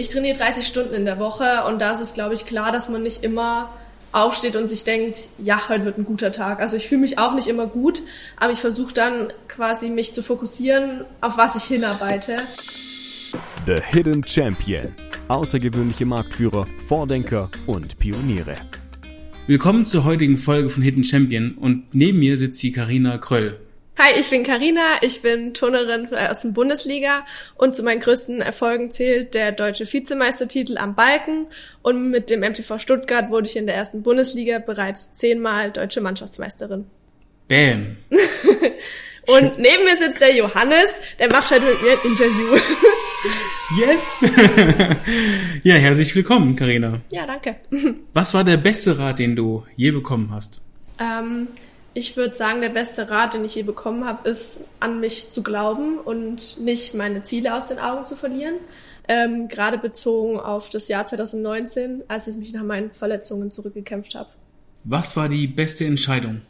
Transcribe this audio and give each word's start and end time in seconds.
ich 0.00 0.08
trainiere 0.08 0.36
30 0.36 0.66
Stunden 0.66 0.94
in 0.94 1.04
der 1.04 1.18
Woche 1.18 1.64
und 1.68 1.78
da 1.78 1.92
ist 1.92 2.00
es, 2.00 2.14
glaube 2.14 2.32
ich, 2.32 2.46
klar, 2.46 2.72
dass 2.72 2.88
man 2.88 3.02
nicht 3.02 3.22
immer 3.22 3.70
aufsteht 4.12 4.56
und 4.56 4.66
sich 4.66 4.82
denkt, 4.82 5.28
ja, 5.38 5.68
heute 5.68 5.84
wird 5.84 5.98
ein 5.98 6.04
guter 6.04 6.32
Tag. 6.32 6.60
Also 6.60 6.76
ich 6.76 6.88
fühle 6.88 7.02
mich 7.02 7.18
auch 7.18 7.34
nicht 7.34 7.48
immer 7.48 7.66
gut, 7.66 8.02
aber 8.38 8.50
ich 8.50 8.60
versuche 8.60 8.94
dann 8.94 9.30
quasi 9.46 9.90
mich 9.90 10.12
zu 10.12 10.22
fokussieren, 10.22 11.04
auf 11.20 11.36
was 11.36 11.54
ich 11.54 11.64
hinarbeite. 11.64 12.38
The 13.66 13.78
Hidden 13.80 14.26
Champion. 14.26 14.88
Außergewöhnliche 15.28 16.06
Marktführer, 16.06 16.66
Vordenker 16.88 17.50
und 17.66 17.98
Pioniere. 17.98 18.56
Willkommen 19.46 19.84
zur 19.84 20.04
heutigen 20.04 20.38
Folge 20.38 20.70
von 20.70 20.82
Hidden 20.82 21.04
Champion 21.04 21.52
und 21.52 21.94
neben 21.94 22.18
mir 22.18 22.38
sitzt 22.38 22.62
die 22.62 22.72
Karina 22.72 23.18
Kröll. 23.18 23.60
Hi, 24.02 24.18
ich 24.18 24.30
bin 24.30 24.44
Karina, 24.44 24.80
ich 25.02 25.20
bin 25.20 25.52
Turnerin 25.52 26.08
aus 26.14 26.40
der 26.40 26.48
Bundesliga 26.52 27.26
und 27.56 27.76
zu 27.76 27.82
meinen 27.82 28.00
größten 28.00 28.40
Erfolgen 28.40 28.90
zählt 28.90 29.34
der 29.34 29.52
deutsche 29.52 29.84
Vizemeistertitel 29.84 30.78
am 30.78 30.94
Balken 30.94 31.48
und 31.82 32.10
mit 32.10 32.30
dem 32.30 32.40
MTV 32.40 32.78
Stuttgart 32.78 33.30
wurde 33.30 33.46
ich 33.46 33.56
in 33.56 33.66
der 33.66 33.74
ersten 33.74 34.02
Bundesliga 34.02 34.58
bereits 34.58 35.12
zehnmal 35.12 35.70
deutsche 35.70 36.00
Mannschaftsmeisterin. 36.00 36.86
Bam. 37.46 37.98
und 39.26 39.58
neben 39.58 39.84
mir 39.84 39.98
sitzt 39.98 40.22
der 40.22 40.34
Johannes, 40.34 40.88
der 41.18 41.30
macht 41.30 41.50
heute 41.50 41.66
mit 41.66 41.82
mir 41.82 41.92
ein 41.92 42.10
Interview. 42.10 42.56
Yes! 43.78 44.24
ja, 45.62 45.74
herzlich 45.74 46.16
willkommen, 46.16 46.56
Karina. 46.56 47.02
Ja, 47.10 47.26
danke. 47.26 47.56
Was 48.14 48.32
war 48.32 48.44
der 48.44 48.56
beste 48.56 48.98
Rat, 48.98 49.18
den 49.18 49.36
du 49.36 49.64
je 49.76 49.90
bekommen 49.90 50.32
hast? 50.32 50.60
Ähm, 50.98 51.46
ich 51.94 52.16
würde 52.16 52.36
sagen, 52.36 52.60
der 52.60 52.68
beste 52.68 53.10
Rat, 53.10 53.34
den 53.34 53.44
ich 53.44 53.54
je 53.54 53.62
bekommen 53.62 54.04
habe, 54.04 54.28
ist, 54.28 54.60
an 54.78 55.00
mich 55.00 55.30
zu 55.30 55.42
glauben 55.42 55.98
und 55.98 56.60
nicht 56.60 56.94
meine 56.94 57.22
Ziele 57.22 57.54
aus 57.54 57.66
den 57.66 57.78
Augen 57.78 58.04
zu 58.04 58.16
verlieren. 58.16 58.56
Ähm, 59.08 59.48
gerade 59.48 59.76
bezogen 59.76 60.38
auf 60.38 60.70
das 60.70 60.86
Jahr 60.86 61.04
2019, 61.04 62.04
als 62.06 62.28
ich 62.28 62.36
mich 62.36 62.52
nach 62.52 62.62
meinen 62.62 62.92
Verletzungen 62.92 63.50
zurückgekämpft 63.50 64.14
habe. 64.14 64.30
Was 64.84 65.16
war 65.16 65.28
die 65.28 65.48
beste 65.48 65.84
Entscheidung? 65.84 66.42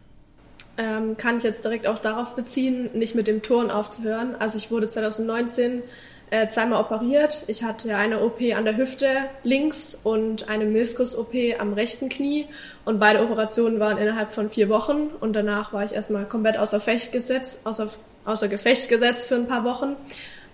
Ähm, 0.76 1.16
kann 1.16 1.38
ich 1.38 1.42
jetzt 1.42 1.64
direkt 1.64 1.86
auch 1.86 1.98
darauf 1.98 2.36
beziehen, 2.36 2.90
nicht 2.94 3.14
mit 3.14 3.26
dem 3.26 3.42
Turn 3.42 3.70
aufzuhören. 3.70 4.34
Also 4.38 4.58
ich 4.58 4.70
wurde 4.70 4.88
2019 4.88 5.82
äh, 6.30 6.48
zweimal 6.48 6.80
operiert. 6.80 7.42
Ich 7.48 7.62
hatte 7.62 7.96
eine 7.96 8.20
OP 8.22 8.40
an 8.56 8.64
der 8.64 8.76
Hüfte 8.76 9.08
links 9.42 9.98
und 10.02 10.48
eine 10.48 10.64
Meniskus-OP 10.64 11.34
am 11.58 11.72
rechten 11.72 12.08
Knie. 12.08 12.46
Und 12.84 13.00
beide 13.00 13.22
Operationen 13.22 13.80
waren 13.80 13.98
innerhalb 13.98 14.32
von 14.32 14.48
vier 14.48 14.68
Wochen. 14.68 15.10
Und 15.20 15.32
danach 15.34 15.72
war 15.72 15.84
ich 15.84 15.92
erstmal 15.92 16.24
komplett 16.24 16.56
außer 16.56 16.80
Fecht 16.80 17.12
gesetzt, 17.12 17.60
außer, 17.64 17.88
außer 18.24 18.48
Gefecht 18.48 18.88
gesetzt 18.88 19.26
für 19.26 19.34
ein 19.34 19.48
paar 19.48 19.64
Wochen. 19.64 19.96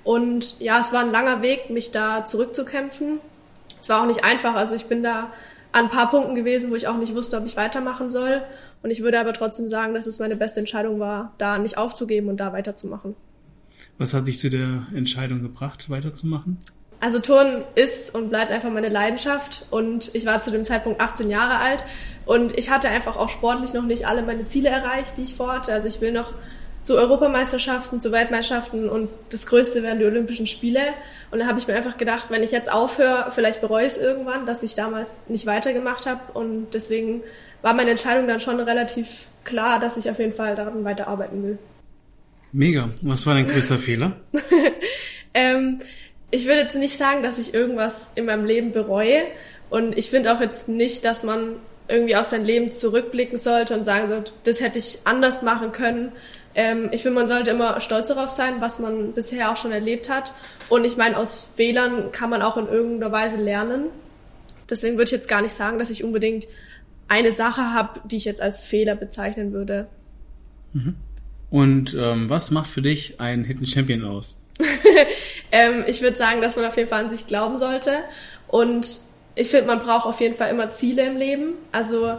Und 0.02 0.58
ja, 0.60 0.80
es 0.80 0.92
war 0.92 1.00
ein 1.00 1.10
langer 1.10 1.42
Weg, 1.42 1.68
mich 1.68 1.90
da 1.90 2.24
zurückzukämpfen. 2.24 3.20
Es 3.80 3.88
war 3.88 4.02
auch 4.02 4.06
nicht 4.06 4.24
einfach. 4.24 4.54
Also 4.54 4.76
ich 4.76 4.86
bin 4.86 5.02
da 5.02 5.30
an 5.72 5.84
ein 5.86 5.90
paar 5.90 6.10
Punkten 6.10 6.34
gewesen, 6.34 6.70
wo 6.70 6.74
ich 6.74 6.88
auch 6.88 6.96
nicht 6.96 7.14
wusste, 7.14 7.36
ob 7.36 7.44
ich 7.44 7.56
weitermachen 7.56 8.08
soll. 8.08 8.40
Und 8.82 8.90
ich 8.90 9.02
würde 9.02 9.20
aber 9.20 9.34
trotzdem 9.34 9.68
sagen, 9.68 9.94
dass 9.94 10.06
es 10.06 10.20
meine 10.20 10.36
beste 10.36 10.60
Entscheidung 10.60 11.00
war, 11.00 11.32
da 11.38 11.58
nicht 11.58 11.76
aufzugeben 11.76 12.28
und 12.28 12.38
da 12.38 12.52
weiterzumachen. 12.52 13.14
Was 13.98 14.14
hat 14.14 14.26
dich 14.26 14.38
zu 14.38 14.50
der 14.50 14.86
Entscheidung 14.94 15.42
gebracht, 15.42 15.88
weiterzumachen? 15.88 16.58
Also 17.00 17.18
Turnen 17.18 17.64
ist 17.74 18.14
und 18.14 18.30
bleibt 18.30 18.50
einfach 18.50 18.70
meine 18.70 18.88
Leidenschaft 18.88 19.66
und 19.70 20.14
ich 20.14 20.24
war 20.24 20.40
zu 20.40 20.50
dem 20.50 20.64
Zeitpunkt 20.64 21.00
18 21.00 21.28
Jahre 21.28 21.58
alt 21.58 21.84
und 22.24 22.56
ich 22.56 22.70
hatte 22.70 22.88
einfach 22.88 23.16
auch 23.16 23.28
sportlich 23.28 23.74
noch 23.74 23.82
nicht 23.82 24.06
alle 24.06 24.22
meine 24.22 24.46
Ziele 24.46 24.70
erreicht, 24.70 25.18
die 25.18 25.22
ich 25.22 25.34
vorhatte. 25.34 25.72
Also 25.72 25.88
ich 25.88 26.00
will 26.00 26.12
noch 26.12 26.32
zu 26.86 26.96
Europameisterschaften, 26.96 28.00
zu 28.00 28.12
Weltmeisterschaften 28.12 28.88
und 28.88 29.08
das 29.30 29.46
Größte 29.46 29.82
wären 29.82 29.98
die 29.98 30.04
Olympischen 30.04 30.46
Spiele. 30.46 30.80
Und 31.30 31.40
da 31.40 31.46
habe 31.46 31.58
ich 31.58 31.66
mir 31.66 31.74
einfach 31.74 31.98
gedacht, 31.98 32.30
wenn 32.30 32.42
ich 32.42 32.52
jetzt 32.52 32.70
aufhöre, 32.70 33.30
vielleicht 33.30 33.60
bereue 33.60 33.86
ich 33.86 33.94
es 33.94 33.98
irgendwann, 33.98 34.46
dass 34.46 34.62
ich 34.62 34.74
damals 34.76 35.28
nicht 35.28 35.46
weitergemacht 35.46 36.06
habe. 36.06 36.20
Und 36.32 36.68
deswegen 36.72 37.22
war 37.60 37.74
meine 37.74 37.90
Entscheidung 37.90 38.28
dann 38.28 38.40
schon 38.40 38.60
relativ 38.60 39.26
klar, 39.42 39.80
dass 39.80 39.96
ich 39.96 40.08
auf 40.10 40.18
jeden 40.18 40.32
Fall 40.32 40.54
daran 40.54 40.84
weiterarbeiten 40.84 41.42
will. 41.42 41.58
Mega. 42.56 42.88
Was 43.02 43.26
war 43.26 43.34
dein 43.34 43.46
größter 43.46 43.78
Fehler? 43.78 44.16
ähm, 45.34 45.80
ich 46.30 46.46
würde 46.46 46.60
jetzt 46.60 46.74
nicht 46.74 46.96
sagen, 46.96 47.22
dass 47.22 47.38
ich 47.38 47.52
irgendwas 47.52 48.10
in 48.14 48.24
meinem 48.24 48.46
Leben 48.46 48.72
bereue. 48.72 49.24
Und 49.68 49.98
ich 49.98 50.08
finde 50.08 50.34
auch 50.34 50.40
jetzt 50.40 50.66
nicht, 50.66 51.04
dass 51.04 51.22
man 51.22 51.56
irgendwie 51.86 52.16
auf 52.16 52.24
sein 52.24 52.46
Leben 52.46 52.70
zurückblicken 52.70 53.36
sollte 53.36 53.76
und 53.76 53.84
sagen 53.84 54.08
sollte, 54.08 54.32
das 54.44 54.62
hätte 54.62 54.78
ich 54.78 55.00
anders 55.04 55.42
machen 55.42 55.72
können. 55.72 56.12
Ähm, 56.54 56.88
ich 56.92 57.02
finde, 57.02 57.16
man 57.16 57.26
sollte 57.26 57.50
immer 57.50 57.78
stolz 57.80 58.08
darauf 58.08 58.30
sein, 58.30 58.54
was 58.60 58.78
man 58.78 59.12
bisher 59.12 59.52
auch 59.52 59.58
schon 59.58 59.72
erlebt 59.72 60.08
hat. 60.08 60.32
Und 60.70 60.86
ich 60.86 60.96
meine, 60.96 61.18
aus 61.18 61.52
Fehlern 61.56 62.10
kann 62.10 62.30
man 62.30 62.40
auch 62.40 62.56
in 62.56 62.68
irgendeiner 62.68 63.12
Weise 63.12 63.36
lernen. 63.36 63.88
Deswegen 64.70 64.94
würde 64.94 65.04
ich 65.04 65.12
jetzt 65.12 65.28
gar 65.28 65.42
nicht 65.42 65.54
sagen, 65.54 65.78
dass 65.78 65.90
ich 65.90 66.04
unbedingt 66.04 66.46
eine 67.06 67.32
Sache 67.32 67.74
habe, 67.74 68.00
die 68.06 68.16
ich 68.16 68.24
jetzt 68.24 68.40
als 68.40 68.62
Fehler 68.62 68.94
bezeichnen 68.94 69.52
würde. 69.52 69.88
Mhm. 70.72 70.96
Und 71.56 71.96
ähm, 71.98 72.28
was 72.28 72.50
macht 72.50 72.68
für 72.68 72.82
dich 72.82 73.18
ein 73.18 73.42
Hidden 73.42 73.66
Champion 73.66 74.04
aus? 74.04 74.42
ähm, 75.52 75.84
ich 75.86 76.02
würde 76.02 76.14
sagen, 76.14 76.42
dass 76.42 76.54
man 76.54 76.66
auf 76.66 76.76
jeden 76.76 76.86
Fall 76.86 77.02
an 77.04 77.08
sich 77.08 77.26
glauben 77.26 77.56
sollte. 77.56 78.00
Und 78.46 78.86
ich 79.36 79.48
finde, 79.48 79.68
man 79.68 79.80
braucht 79.80 80.04
auf 80.04 80.20
jeden 80.20 80.36
Fall 80.36 80.50
immer 80.50 80.68
Ziele 80.68 81.06
im 81.06 81.16
Leben. 81.16 81.54
Also 81.72 82.18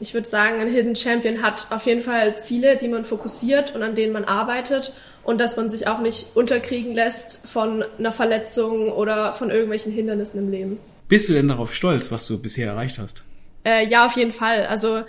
ich 0.00 0.14
würde 0.14 0.26
sagen, 0.26 0.60
ein 0.60 0.72
Hidden 0.72 0.96
Champion 0.96 1.42
hat 1.42 1.66
auf 1.68 1.84
jeden 1.84 2.00
Fall 2.00 2.38
Ziele, 2.38 2.78
die 2.78 2.88
man 2.88 3.04
fokussiert 3.04 3.74
und 3.74 3.82
an 3.82 3.94
denen 3.94 4.14
man 4.14 4.24
arbeitet 4.24 4.94
und 5.22 5.38
dass 5.38 5.58
man 5.58 5.68
sich 5.68 5.86
auch 5.86 5.98
nicht 5.98 6.28
unterkriegen 6.34 6.94
lässt 6.94 7.46
von 7.46 7.84
einer 7.98 8.12
Verletzung 8.12 8.92
oder 8.92 9.34
von 9.34 9.50
irgendwelchen 9.50 9.92
Hindernissen 9.92 10.38
im 10.38 10.50
Leben. 10.50 10.78
Bist 11.08 11.28
du 11.28 11.34
denn 11.34 11.48
darauf 11.48 11.74
stolz, 11.74 12.10
was 12.10 12.26
du 12.26 12.40
bisher 12.40 12.68
erreicht 12.68 12.98
hast? 12.98 13.24
Äh, 13.62 13.86
ja, 13.88 14.06
auf 14.06 14.16
jeden 14.16 14.32
Fall. 14.32 14.64
Also 14.68 15.02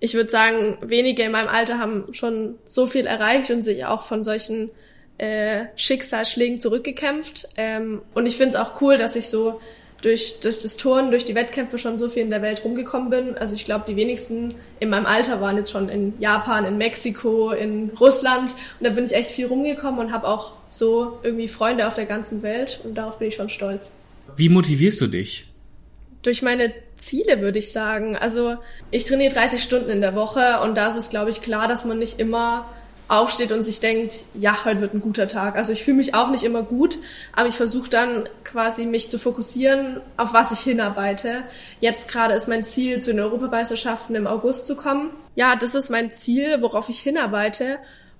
ich 0.00 0.14
würde 0.14 0.30
sagen, 0.30 0.78
wenige 0.80 1.22
in 1.22 1.32
meinem 1.32 1.48
Alter 1.48 1.78
haben 1.78 2.12
schon 2.12 2.54
so 2.64 2.86
viel 2.86 3.06
erreicht 3.06 3.50
und 3.50 3.62
sich 3.62 3.84
auch 3.84 4.02
von 4.02 4.24
solchen 4.24 4.70
äh, 5.18 5.66
Schicksalsschlägen 5.76 6.60
zurückgekämpft. 6.60 7.48
Ähm, 7.58 8.00
und 8.14 8.24
ich 8.24 8.36
finde 8.36 8.56
es 8.56 8.56
auch 8.56 8.80
cool, 8.80 8.96
dass 8.96 9.14
ich 9.14 9.28
so 9.28 9.60
durch, 10.00 10.40
durch 10.40 10.60
das 10.60 10.78
Turnen, 10.78 11.10
durch 11.10 11.26
die 11.26 11.34
Wettkämpfe 11.34 11.78
schon 11.78 11.98
so 11.98 12.08
viel 12.08 12.22
in 12.22 12.30
der 12.30 12.40
Welt 12.40 12.64
rumgekommen 12.64 13.10
bin. 13.10 13.36
Also 13.36 13.54
ich 13.54 13.66
glaube, 13.66 13.84
die 13.86 13.96
wenigsten 13.96 14.54
in 14.78 14.88
meinem 14.88 15.04
Alter 15.04 15.42
waren 15.42 15.58
jetzt 15.58 15.70
schon 15.70 15.90
in 15.90 16.14
Japan, 16.18 16.64
in 16.64 16.78
Mexiko, 16.78 17.50
in 17.50 17.90
Russland. 18.00 18.54
Und 18.78 18.86
da 18.86 18.90
bin 18.90 19.04
ich 19.04 19.12
echt 19.12 19.30
viel 19.30 19.46
rumgekommen 19.46 20.00
und 20.00 20.12
habe 20.12 20.26
auch 20.26 20.52
so 20.70 21.18
irgendwie 21.22 21.48
Freunde 21.48 21.86
auf 21.86 21.94
der 21.94 22.06
ganzen 22.06 22.42
Welt. 22.42 22.80
Und 22.84 22.94
darauf 22.94 23.18
bin 23.18 23.28
ich 23.28 23.34
schon 23.34 23.50
stolz. 23.50 23.92
Wie 24.36 24.48
motivierst 24.48 25.00
du 25.02 25.08
dich? 25.08 25.46
Durch 26.22 26.40
meine 26.40 26.72
Ziele, 27.00 27.40
würde 27.40 27.58
ich 27.58 27.72
sagen. 27.72 28.16
Also 28.16 28.56
ich 28.90 29.04
trainiere 29.04 29.32
30 29.32 29.62
Stunden 29.62 29.90
in 29.90 30.00
der 30.00 30.14
Woche 30.14 30.60
und 30.60 30.76
da 30.76 30.88
ist 30.88 30.96
es, 30.96 31.10
glaube 31.10 31.30
ich, 31.30 31.42
klar, 31.42 31.68
dass 31.68 31.84
man 31.84 31.98
nicht 31.98 32.20
immer 32.20 32.66
aufsteht 33.10 33.50
und 33.50 33.64
sich 33.64 33.80
denkt, 33.80 34.24
ja, 34.34 34.64
heute 34.64 34.80
wird 34.80 34.94
ein 34.94 35.00
guter 35.00 35.26
Tag. 35.26 35.56
Also 35.56 35.72
ich 35.72 35.82
fühle 35.82 35.96
mich 35.96 36.14
auch 36.14 36.30
nicht 36.30 36.44
immer 36.44 36.62
gut, 36.62 36.96
aber 37.32 37.48
ich 37.48 37.56
versuche 37.56 37.90
dann 37.90 38.28
quasi 38.44 38.86
mich 38.86 39.08
zu 39.08 39.18
fokussieren, 39.18 40.00
auf 40.16 40.32
was 40.32 40.52
ich 40.52 40.60
hinarbeite. 40.60 41.42
Jetzt 41.80 42.06
gerade 42.06 42.34
ist 42.34 42.46
mein 42.46 42.64
Ziel, 42.64 43.00
zu 43.00 43.10
den 43.10 43.18
Europameisterschaften 43.18 44.14
im 44.14 44.28
August 44.28 44.66
zu 44.66 44.76
kommen. 44.76 45.10
Ja, 45.34 45.56
das 45.56 45.74
ist 45.74 45.90
mein 45.90 46.12
Ziel, 46.12 46.62
worauf 46.62 46.88
ich 46.88 47.00
hinarbeite. 47.00 47.78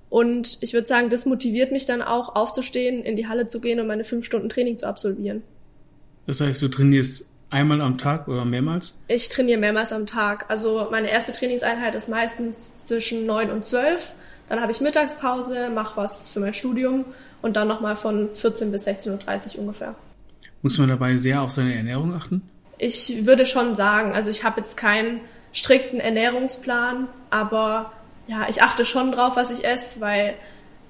Und 0.09 0.57
ich 0.59 0.73
würde 0.73 0.87
sagen, 0.87 1.09
das 1.09 1.25
motiviert 1.25 1.71
mich 1.71 1.85
dann 1.85 2.01
auch, 2.01 2.35
aufzustehen, 2.35 3.01
in 3.01 3.15
die 3.15 3.29
Halle 3.29 3.47
zu 3.47 3.61
gehen 3.61 3.79
und 3.79 3.87
meine 3.87 4.03
fünf 4.03 4.25
Stunden 4.25 4.49
Training 4.49 4.77
zu 4.77 4.87
absolvieren. 4.87 5.41
Das 6.27 6.41
heißt, 6.41 6.61
du 6.61 6.67
trainierst 6.67 7.30
Einmal 7.51 7.81
am 7.81 7.97
Tag 7.97 8.29
oder 8.29 8.45
mehrmals? 8.45 9.01
Ich 9.09 9.27
trainiere 9.27 9.59
mehrmals 9.59 9.91
am 9.91 10.05
Tag. 10.07 10.45
Also 10.47 10.87
meine 10.89 11.09
erste 11.09 11.33
Trainingseinheit 11.33 11.95
ist 11.95 12.07
meistens 12.07 12.77
zwischen 12.85 13.25
neun 13.25 13.51
und 13.51 13.65
zwölf. 13.65 14.13
Dann 14.47 14.61
habe 14.61 14.71
ich 14.71 14.79
Mittagspause, 14.79 15.69
mache 15.69 15.97
was 15.97 16.29
für 16.29 16.39
mein 16.39 16.53
Studium 16.53 17.03
und 17.41 17.57
dann 17.57 17.67
nochmal 17.67 17.97
von 17.97 18.29
14 18.33 18.71
bis 18.71 18.87
16.30 18.87 19.55
Uhr 19.55 19.59
ungefähr. 19.61 19.95
Muss 20.61 20.77
man 20.77 20.87
dabei 20.87 21.17
sehr 21.17 21.41
auf 21.41 21.51
seine 21.51 21.75
Ernährung 21.75 22.13
achten? 22.13 22.41
Ich 22.77 23.25
würde 23.25 23.45
schon 23.45 23.75
sagen, 23.75 24.13
also 24.13 24.31
ich 24.31 24.45
habe 24.45 24.61
jetzt 24.61 24.77
keinen 24.77 25.19
strikten 25.51 25.99
Ernährungsplan, 25.99 27.07
aber 27.29 27.91
ja, 28.27 28.45
ich 28.49 28.63
achte 28.63 28.85
schon 28.85 29.11
drauf, 29.11 29.35
was 29.35 29.51
ich 29.51 29.65
esse, 29.65 29.99
weil 29.99 30.35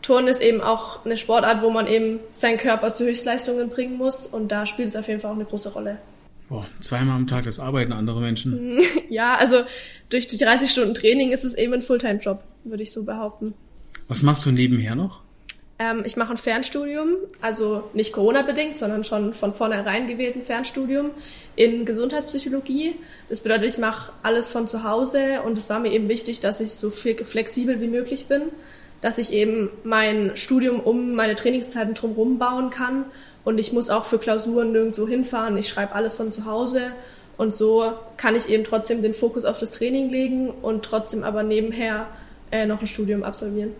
Turnen 0.04 0.28
ist 0.28 0.42
eben 0.42 0.62
auch 0.62 1.06
eine 1.06 1.18
Sportart, 1.18 1.64
wo 1.64 1.72
man 1.72 1.88
eben 1.88 2.20
seinen 2.30 2.58
Körper 2.58 2.94
zu 2.94 3.06
Höchstleistungen 3.06 3.70
bringen 3.70 3.98
muss 3.98 4.28
und 4.28 4.52
da 4.52 4.68
spielt 4.68 4.90
es 4.90 4.96
auf 4.96 5.08
jeden 5.08 5.20
Fall 5.20 5.32
auch 5.32 5.36
eine 5.36 5.46
große 5.46 5.74
Rolle. 5.74 5.98
Boah, 6.52 6.66
zweimal 6.82 7.16
am 7.16 7.28
Tag, 7.28 7.46
das 7.46 7.62
arbeiten 7.62 7.94
andere 7.94 8.20
Menschen. 8.20 8.78
Ja, 9.10 9.36
also 9.36 9.64
durch 10.10 10.28
die 10.28 10.38
30 10.38 10.70
Stunden 10.70 10.94
Training 10.94 11.32
ist 11.32 11.46
es 11.46 11.56
eben 11.56 11.74
ein 11.74 11.82
Fulltime-Job, 11.82 12.44
würde 12.64 12.84
ich 12.84 12.92
so 12.92 13.04
behaupten. 13.04 13.54
Was 14.08 14.24
machst 14.24 14.46
du 14.46 14.52
nebenher 14.52 14.96
noch? 14.96 15.22
Ähm, 15.80 16.04
ich 16.06 16.18
mache 16.18 16.32
ein 16.32 16.38
Fernstudium, 16.38 17.16
also 17.42 17.90
nicht 17.94 18.12
Corona-bedingt, 18.12 18.78
sondern 18.78 19.06
schon 19.06 19.34
von 19.34 19.54
vornherein 19.54 20.08
gewählten 20.08 20.44
Fernstudium 20.44 21.12
in 21.56 21.86
Gesundheitspsychologie. 21.86 22.96
Das 23.30 23.40
bedeutet, 23.40 23.70
ich 23.70 23.78
mache 23.78 24.12
alles 24.22 24.50
von 24.50 24.68
zu 24.68 24.84
Hause 24.84 25.42
und 25.46 25.58
es 25.58 25.70
war 25.70 25.80
mir 25.80 25.92
eben 25.92 26.10
wichtig, 26.10 26.42
dass 26.42 26.60
ich 26.60 26.72
so 26.72 26.90
viel 26.90 27.16
flexibel 27.24 27.80
wie 27.80 27.88
möglich 27.88 28.26
bin, 28.28 28.44
dass 29.02 29.18
ich 29.18 29.32
eben 29.32 29.70
mein 29.84 30.36
Studium 30.36 30.82
um 30.82 31.16
meine 31.16 31.36
Trainingszeiten 31.36 31.94
drumherum 31.94 32.40
bauen 32.40 32.70
kann 32.70 33.06
und 33.44 33.58
ich 33.58 33.74
muss 33.74 33.90
auch 33.90 34.06
für 34.06 34.20
Klausuren 34.20 34.72
nirgendwo 34.72 35.08
hinfahren. 35.08 35.58
Ich 35.58 35.68
schreibe 35.68 35.94
alles 35.94 36.16
von 36.16 36.32
zu 36.32 36.46
Hause 36.46 36.92
und 37.38 37.56
so 37.56 37.94
kann 38.18 38.36
ich 38.36 38.50
eben 38.50 38.64
trotzdem 38.64 39.02
den 39.02 39.14
Fokus 39.14 39.46
auf 39.46 39.58
das 39.58 39.72
Training 39.72 40.10
legen 40.10 40.50
und 40.50 40.84
trotzdem 40.84 41.24
aber 41.24 41.44
nebenher 41.44 42.08
äh, 42.52 42.66
noch 42.66 42.82
ein 42.82 42.88
Studium 42.88 43.24
absolvieren. 43.24 43.72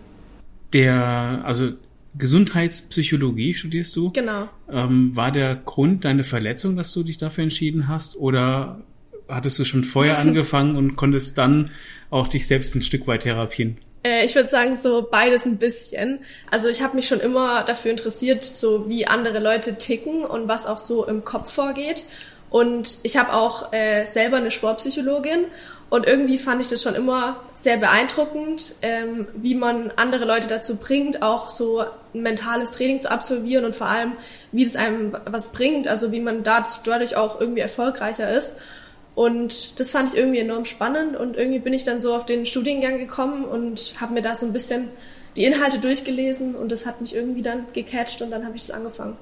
Der, 0.72 1.42
also 1.44 1.72
Gesundheitspsychologie 2.18 3.54
studierst 3.54 3.94
du? 3.96 4.10
Genau. 4.10 4.48
Ähm, 4.70 5.14
war 5.14 5.30
der 5.30 5.56
Grund 5.56 6.04
deine 6.04 6.24
Verletzung, 6.24 6.76
dass 6.76 6.92
du 6.92 7.02
dich 7.02 7.18
dafür 7.18 7.44
entschieden 7.44 7.88
hast? 7.88 8.16
Oder 8.16 8.82
hattest 9.28 9.58
du 9.58 9.64
schon 9.64 9.84
vorher 9.84 10.18
angefangen 10.20 10.76
und 10.76 10.96
konntest 10.96 11.38
dann 11.38 11.70
auch 12.10 12.28
dich 12.28 12.46
selbst 12.46 12.74
ein 12.74 12.82
Stück 12.82 13.06
weit 13.06 13.22
therapieren? 13.22 13.78
Äh, 14.04 14.24
ich 14.24 14.34
würde 14.34 14.48
sagen, 14.48 14.76
so 14.76 15.06
beides 15.10 15.44
ein 15.44 15.58
bisschen. 15.58 16.20
Also 16.50 16.68
ich 16.68 16.82
habe 16.82 16.96
mich 16.96 17.06
schon 17.06 17.20
immer 17.20 17.62
dafür 17.64 17.90
interessiert, 17.90 18.44
so 18.44 18.88
wie 18.88 19.06
andere 19.06 19.38
Leute 19.38 19.76
ticken 19.76 20.24
und 20.24 20.48
was 20.48 20.66
auch 20.66 20.78
so 20.78 21.06
im 21.06 21.24
Kopf 21.24 21.52
vorgeht. 21.52 22.04
Und 22.50 22.98
ich 23.02 23.16
habe 23.16 23.32
auch 23.32 23.72
äh, 23.72 24.04
selber 24.04 24.36
eine 24.36 24.50
Sportpsychologin 24.50 25.46
und 25.92 26.06
irgendwie 26.06 26.38
fand 26.38 26.60
ich 26.62 26.68
das 26.68 26.82
schon 26.82 26.94
immer 26.94 27.36
sehr 27.52 27.76
beeindruckend, 27.76 28.74
ähm, 28.80 29.28
wie 29.34 29.54
man 29.54 29.90
andere 29.96 30.24
Leute 30.24 30.48
dazu 30.48 30.76
bringt, 30.76 31.20
auch 31.20 31.50
so 31.50 31.80
ein 32.14 32.22
mentales 32.22 32.70
Training 32.70 33.02
zu 33.02 33.10
absolvieren 33.10 33.66
und 33.66 33.76
vor 33.76 33.88
allem, 33.88 34.12
wie 34.52 34.64
das 34.64 34.74
einem 34.74 35.14
was 35.26 35.52
bringt, 35.52 35.88
also 35.88 36.10
wie 36.10 36.20
man 36.20 36.44
dadurch 36.44 37.16
auch 37.16 37.38
irgendwie 37.40 37.60
erfolgreicher 37.60 38.30
ist. 38.30 38.56
Und 39.14 39.78
das 39.78 39.90
fand 39.90 40.12
ich 40.12 40.18
irgendwie 40.18 40.38
enorm 40.38 40.64
spannend 40.64 41.16
und 41.16 41.36
irgendwie 41.36 41.58
bin 41.58 41.74
ich 41.74 41.84
dann 41.84 42.00
so 42.00 42.14
auf 42.14 42.24
den 42.24 42.46
Studiengang 42.46 42.98
gekommen 42.98 43.44
und 43.44 43.94
habe 44.00 44.14
mir 44.14 44.22
da 44.22 44.34
so 44.34 44.46
ein 44.46 44.54
bisschen 44.54 44.88
die 45.36 45.44
Inhalte 45.44 45.78
durchgelesen 45.78 46.54
und 46.54 46.72
das 46.72 46.86
hat 46.86 47.00
mich 47.00 47.14
irgendwie 47.14 47.42
dann 47.42 47.66
gecatcht 47.72 48.22
und 48.22 48.30
dann 48.30 48.44
habe 48.44 48.56
ich 48.56 48.62
das 48.62 48.70
angefangen. 48.70 49.16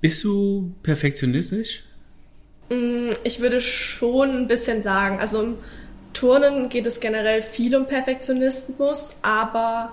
Bist 0.00 0.22
du 0.24 0.72
perfektionistisch? 0.82 1.84
Mm, 2.68 3.10
ich 3.24 3.40
würde 3.40 3.60
schon 3.60 4.30
ein 4.30 4.46
bisschen 4.48 4.80
sagen. 4.80 5.18
Also 5.18 5.42
im 5.42 5.54
Turnen 6.12 6.68
geht 6.68 6.86
es 6.86 7.00
generell 7.00 7.42
viel 7.42 7.74
um 7.74 7.86
Perfektionismus, 7.86 9.18
aber 9.22 9.92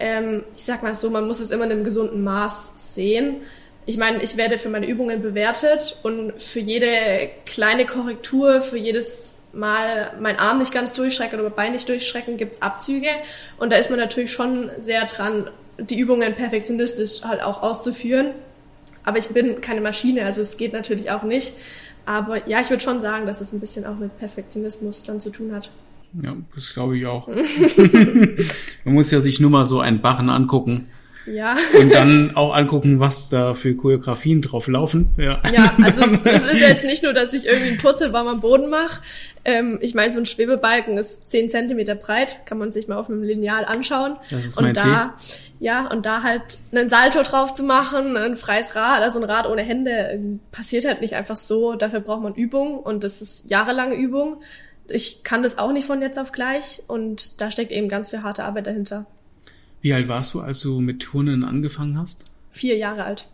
ähm, 0.00 0.44
ich 0.56 0.64
sag 0.64 0.82
mal 0.82 0.94
so, 0.94 1.10
man 1.10 1.26
muss 1.26 1.40
es 1.40 1.50
immer 1.50 1.64
in 1.64 1.72
einem 1.72 1.84
gesunden 1.84 2.22
Maß 2.22 2.94
sehen 2.94 3.42
ich 3.88 3.96
meine, 3.96 4.22
ich 4.22 4.36
werde 4.36 4.58
für 4.58 4.68
meine 4.68 4.86
Übungen 4.86 5.22
bewertet 5.22 5.96
und 6.02 6.34
für 6.36 6.60
jede 6.60 7.30
kleine 7.46 7.86
Korrektur, 7.86 8.60
für 8.60 8.76
jedes 8.76 9.38
Mal 9.54 10.12
mein 10.20 10.38
Arm 10.38 10.58
nicht 10.58 10.72
ganz 10.72 10.92
durchschrecken 10.92 11.40
oder 11.40 11.48
mein 11.48 11.56
Bein 11.56 11.72
nicht 11.72 11.88
durchschrecken, 11.88 12.36
gibt's 12.36 12.60
Abzüge. 12.60 13.08
Und 13.56 13.72
da 13.72 13.76
ist 13.76 13.88
man 13.88 13.98
natürlich 13.98 14.30
schon 14.30 14.68
sehr 14.76 15.06
dran, 15.06 15.48
die 15.78 15.98
Übungen 15.98 16.34
perfektionistisch 16.34 17.22
halt 17.22 17.42
auch 17.42 17.62
auszuführen. 17.62 18.32
Aber 19.04 19.16
ich 19.16 19.28
bin 19.28 19.62
keine 19.62 19.80
Maschine, 19.80 20.26
also 20.26 20.42
es 20.42 20.58
geht 20.58 20.74
natürlich 20.74 21.10
auch 21.10 21.22
nicht. 21.22 21.54
Aber 22.04 22.46
ja, 22.46 22.60
ich 22.60 22.68
würde 22.68 22.82
schon 22.82 23.00
sagen, 23.00 23.24
dass 23.24 23.40
es 23.40 23.54
ein 23.54 23.60
bisschen 23.60 23.86
auch 23.86 23.96
mit 23.96 24.18
Perfektionismus 24.18 25.02
dann 25.04 25.18
zu 25.18 25.30
tun 25.30 25.54
hat. 25.54 25.70
Ja, 26.22 26.36
das 26.54 26.74
glaube 26.74 26.98
ich 26.98 27.06
auch. 27.06 27.26
Man 28.84 28.92
muss 28.94 29.10
ja 29.10 29.22
sich 29.22 29.40
nur 29.40 29.50
mal 29.50 29.64
so 29.64 29.80
einen 29.80 30.02
Barren 30.02 30.28
angucken 30.28 30.88
ja. 31.26 31.56
Und 31.78 31.94
dann 31.94 32.36
auch 32.36 32.54
angucken, 32.54 33.00
was 33.00 33.28
da 33.28 33.54
für 33.54 33.74
Choreografien 33.74 34.42
drauf 34.42 34.68
laufen. 34.68 35.10
Ja, 35.16 35.40
ja 35.52 35.74
also 35.82 36.04
es, 36.04 36.24
es, 36.24 36.52
ist 36.52 36.60
jetzt 36.60 36.84
nicht 36.84 37.02
nur, 37.02 37.12
dass 37.12 37.34
ich 37.34 37.46
irgendwie 37.46 37.70
einen 37.70 37.78
Purzelbaum 37.78 38.28
am 38.28 38.40
Boden 38.40 38.70
mache. 38.70 39.02
Ähm, 39.44 39.78
ich 39.80 39.94
meine, 39.94 40.12
so 40.12 40.18
ein 40.18 40.26
Schwebebalken 40.26 40.96
ist 40.96 41.28
zehn 41.30 41.48
Zentimeter 41.48 41.94
breit, 41.94 42.40
kann 42.46 42.58
man 42.58 42.70
sich 42.70 42.88
mal 42.88 42.96
auf 42.96 43.08
einem 43.08 43.22
Lineal 43.22 43.64
anschauen. 43.64 44.16
Das 44.30 44.44
ist 44.44 44.56
und 44.56 44.64
mein 44.64 44.74
da, 44.74 45.14
ja, 45.60 45.86
und 45.90 46.06
da 46.06 46.22
halt 46.22 46.58
einen 46.72 46.88
Salto 46.88 47.22
drauf 47.22 47.52
zu 47.52 47.62
machen, 47.62 48.16
ein 48.16 48.36
freies 48.36 48.74
Rad, 48.74 49.02
also 49.02 49.20
ein 49.20 49.28
Rad 49.28 49.46
ohne 49.46 49.62
Hände, 49.62 50.38
passiert 50.52 50.86
halt 50.86 51.00
nicht 51.00 51.14
einfach 51.14 51.36
so. 51.36 51.74
Dafür 51.74 52.00
braucht 52.00 52.22
man 52.22 52.34
Übung 52.34 52.78
und 52.78 53.04
das 53.04 53.22
ist 53.22 53.50
jahrelange 53.50 53.94
Übung. 53.94 54.38
Ich 54.90 55.22
kann 55.22 55.42
das 55.42 55.58
auch 55.58 55.72
nicht 55.72 55.86
von 55.86 56.00
jetzt 56.00 56.18
auf 56.18 56.32
gleich 56.32 56.82
und 56.86 57.40
da 57.40 57.50
steckt 57.50 57.72
eben 57.72 57.88
ganz 57.88 58.10
viel 58.10 58.22
harte 58.22 58.44
Arbeit 58.44 58.66
dahinter. 58.66 59.06
Wie 59.80 59.94
alt 59.94 60.08
warst 60.08 60.34
du, 60.34 60.40
als 60.40 60.60
du 60.60 60.80
mit 60.80 61.00
Turnen 61.00 61.44
angefangen 61.44 61.98
hast? 61.98 62.24
Vier 62.50 62.76
Jahre 62.76 63.04
alt. 63.04 63.28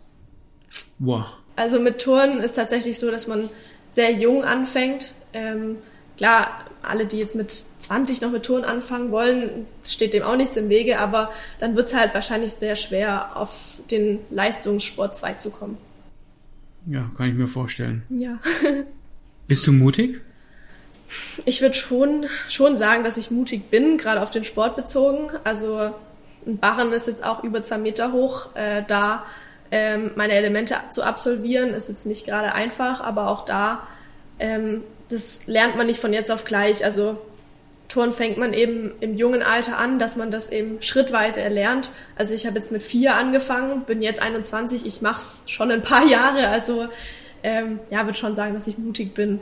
Wow. 0.99 1.25
Also 1.55 1.79
mit 1.79 1.99
Turnen 1.99 2.39
ist 2.39 2.53
tatsächlich 2.53 2.99
so, 2.99 3.09
dass 3.09 3.27
man 3.27 3.49
sehr 3.87 4.11
jung 4.11 4.43
anfängt. 4.43 5.13
Ähm, 5.33 5.77
klar, 6.17 6.65
alle, 6.81 7.05
die 7.05 7.17
jetzt 7.17 7.35
mit 7.35 7.51
20 7.79 8.21
noch 8.21 8.31
mit 8.31 8.43
Turnen 8.43 8.65
anfangen 8.65 9.11
wollen, 9.11 9.65
steht 9.83 10.13
dem 10.13 10.23
auch 10.23 10.35
nichts 10.35 10.57
im 10.57 10.69
Wege, 10.69 10.99
aber 10.99 11.31
dann 11.59 11.75
wird 11.75 11.87
es 11.87 11.95
halt 11.95 12.13
wahrscheinlich 12.13 12.53
sehr 12.53 12.75
schwer, 12.75 13.37
auf 13.37 13.79
den 13.89 14.19
Leistungssportzweig 14.29 15.41
zu 15.41 15.49
kommen. 15.49 15.77
Ja, 16.85 17.09
kann 17.17 17.29
ich 17.29 17.35
mir 17.35 17.47
vorstellen. 17.47 18.03
Ja. 18.09 18.39
Bist 19.47 19.65
du 19.65 19.71
mutig? 19.71 20.21
Ich 21.45 21.61
würde 21.61 21.75
schon, 21.75 22.25
schon 22.49 22.77
sagen, 22.77 23.03
dass 23.03 23.17
ich 23.17 23.31
mutig 23.31 23.69
bin, 23.69 23.97
gerade 23.97 24.21
auf 24.21 24.31
den 24.31 24.43
Sport 24.43 24.75
bezogen. 24.75 25.29
Also 25.43 25.93
ein 26.45 26.57
Barren 26.57 26.91
ist 26.93 27.07
jetzt 27.07 27.23
auch 27.23 27.43
über 27.43 27.63
zwei 27.63 27.77
Meter 27.77 28.11
hoch. 28.11 28.55
Äh, 28.55 28.83
da 28.87 29.25
ähm, 29.71 30.11
meine 30.15 30.33
Elemente 30.33 30.75
zu 30.91 31.03
absolvieren, 31.03 31.69
ist 31.69 31.89
jetzt 31.89 32.05
nicht 32.05 32.25
gerade 32.25 32.53
einfach, 32.53 33.01
aber 33.01 33.29
auch 33.29 33.45
da, 33.45 33.87
ähm, 34.39 34.81
das 35.09 35.41
lernt 35.47 35.75
man 35.77 35.87
nicht 35.87 35.99
von 35.99 36.13
jetzt 36.13 36.31
auf 36.31 36.45
gleich. 36.45 36.85
Also 36.85 37.17
Turn 37.87 38.11
fängt 38.11 38.37
man 38.37 38.53
eben 38.53 38.93
im 38.99 39.15
jungen 39.15 39.43
Alter 39.43 39.77
an, 39.77 39.99
dass 39.99 40.15
man 40.15 40.31
das 40.31 40.51
eben 40.51 40.81
schrittweise 40.81 41.41
erlernt. 41.41 41.91
Also 42.15 42.33
ich 42.33 42.45
habe 42.45 42.55
jetzt 42.57 42.71
mit 42.71 42.83
vier 42.83 43.15
angefangen, 43.15 43.83
bin 43.85 44.01
jetzt 44.01 44.21
21, 44.21 44.85
ich 44.85 45.01
mache 45.01 45.21
es 45.21 45.43
schon 45.47 45.71
ein 45.71 45.81
paar 45.81 46.05
Jahre. 46.07 46.47
Also 46.47 46.87
ähm, 47.43 47.79
ja, 47.91 48.05
würde 48.05 48.17
schon 48.17 48.35
sagen, 48.35 48.53
dass 48.53 48.67
ich 48.67 48.77
mutig 48.77 49.13
bin. 49.13 49.39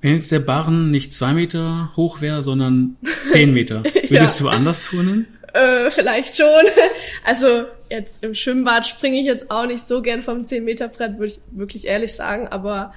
Wenn 0.00 0.14
jetzt 0.14 0.32
der 0.32 0.40
Barren 0.40 0.90
nicht 0.90 1.12
zwei 1.12 1.32
Meter 1.32 1.92
hoch 1.94 2.20
wäre, 2.20 2.42
sondern 2.42 2.96
zehn 3.24 3.52
Meter, 3.52 3.84
würdest 4.08 4.40
ja. 4.40 4.46
du 4.46 4.48
anders 4.50 4.84
turnen? 4.84 5.26
Äh, 5.52 5.90
vielleicht 5.90 6.36
schon. 6.36 6.46
Also 7.24 7.64
jetzt 7.90 8.24
im 8.24 8.34
Schwimmbad 8.34 8.86
springe 8.86 9.18
ich 9.18 9.26
jetzt 9.26 9.50
auch 9.50 9.66
nicht 9.66 9.84
so 9.84 10.02
gern 10.02 10.22
vom 10.22 10.42
10-Meter-Brett, 10.42 11.18
würde 11.18 11.32
ich 11.32 11.40
wirklich 11.50 11.86
ehrlich 11.86 12.14
sagen. 12.14 12.48
Aber 12.48 12.92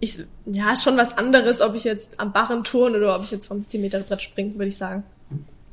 ich, 0.00 0.18
ja, 0.46 0.72
ist 0.72 0.84
schon 0.84 0.96
was 0.96 1.16
anderes, 1.16 1.60
ob 1.60 1.74
ich 1.74 1.84
jetzt 1.84 2.20
am 2.20 2.32
Barren 2.32 2.64
turn 2.64 2.94
oder 2.94 3.14
ob 3.16 3.24
ich 3.24 3.30
jetzt 3.30 3.46
vom 3.46 3.64
10-Meter-Brett 3.68 4.22
springe, 4.22 4.54
würde 4.54 4.68
ich 4.68 4.76
sagen. 4.76 5.04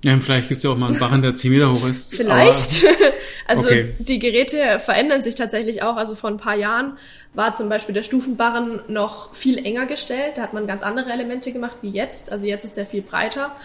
Ja, 0.03 0.15
vielleicht 0.19 0.49
gibt's 0.49 0.63
ja 0.63 0.69
auch 0.69 0.77
mal 0.77 0.91
einen 0.91 0.99
Barren, 0.99 1.23
der 1.23 1.33
10 1.33 1.51
Meter 1.51 1.73
hoch 1.73 1.87
ist. 1.87 2.13
Vielleicht. 2.15 2.85
also 3.47 3.65
okay. 3.65 3.93
die 3.97 4.19
Geräte 4.19 4.79
verändern 4.79 5.23
sich 5.23 5.33
tatsächlich 5.33 5.81
auch. 5.81 5.95
Also 5.95 6.13
vor 6.13 6.29
ein 6.29 6.37
paar 6.37 6.55
Jahren 6.55 6.99
war 7.33 7.55
zum 7.55 7.69
Beispiel 7.69 7.95
der 7.95 8.03
Stufenbarren 8.03 8.81
noch 8.87 9.33
viel 9.33 9.65
enger 9.65 9.87
gestellt. 9.87 10.33
Da 10.35 10.43
hat 10.43 10.53
man 10.53 10.67
ganz 10.67 10.83
andere 10.83 11.11
Elemente 11.11 11.51
gemacht 11.51 11.77
wie 11.81 11.89
jetzt. 11.89 12.31
Also 12.31 12.45
jetzt 12.45 12.63
ist 12.63 12.77
der 12.77 12.85
viel 12.85 13.01
breiter. 13.01 13.55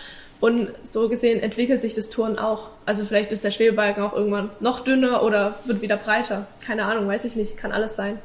Und 0.41 0.71
so 0.83 1.09
gesehen 1.09 1.41
entwickelt 1.41 1.81
sich 1.83 1.93
das 1.93 2.09
Turnen 2.09 2.39
auch. 2.39 2.71
Also 2.87 3.05
vielleicht 3.05 3.31
ist 3.31 3.45
der 3.45 3.51
Schwebebalken 3.51 4.03
auch 4.03 4.15
irgendwann 4.15 4.51
noch 4.61 4.81
dünner 4.81 5.23
oder 5.23 5.59
wird 5.67 5.83
wieder 5.83 5.99
breiter. 5.99 6.47
Keine 6.65 6.85
Ahnung, 6.85 7.07
weiß 7.07 7.27
ich 7.27 7.37
nicht. 7.37 7.59
Kann 7.59 7.73
alles 7.73 7.95
sein. 7.95 8.19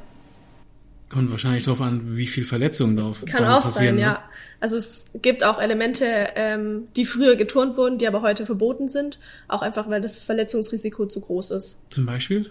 Kommt 1.10 1.30
wahrscheinlich 1.30 1.66
darauf 1.66 1.82
an, 1.82 2.18
wie 2.18 2.26
viel 2.26 2.46
Verletzungen 2.46 2.98
da 2.98 3.14
Kann 3.28 3.46
auch 3.46 3.64
sein, 3.64 3.96
ne? 3.96 4.02
ja. 4.02 4.24
Also 4.60 4.78
es 4.78 5.08
gibt 5.22 5.44
auch 5.44 5.60
Elemente, 5.60 6.06
ähm, 6.36 6.88
die 6.96 7.06
früher 7.06 7.36
geturnt 7.36 7.78
wurden, 7.78 8.00
die 8.00 8.08
aber 8.08 8.22
heute 8.22 8.46
verboten 8.46 8.90
sind. 8.90 9.20
Auch 9.48 9.62
einfach, 9.62 9.90
weil 9.90 10.02
das 10.02 10.18
Verletzungsrisiko 10.18 11.06
zu 11.06 11.20
groß 11.20 11.52
ist. 11.52 11.82
Zum 11.92 12.06
Beispiel? 12.06 12.50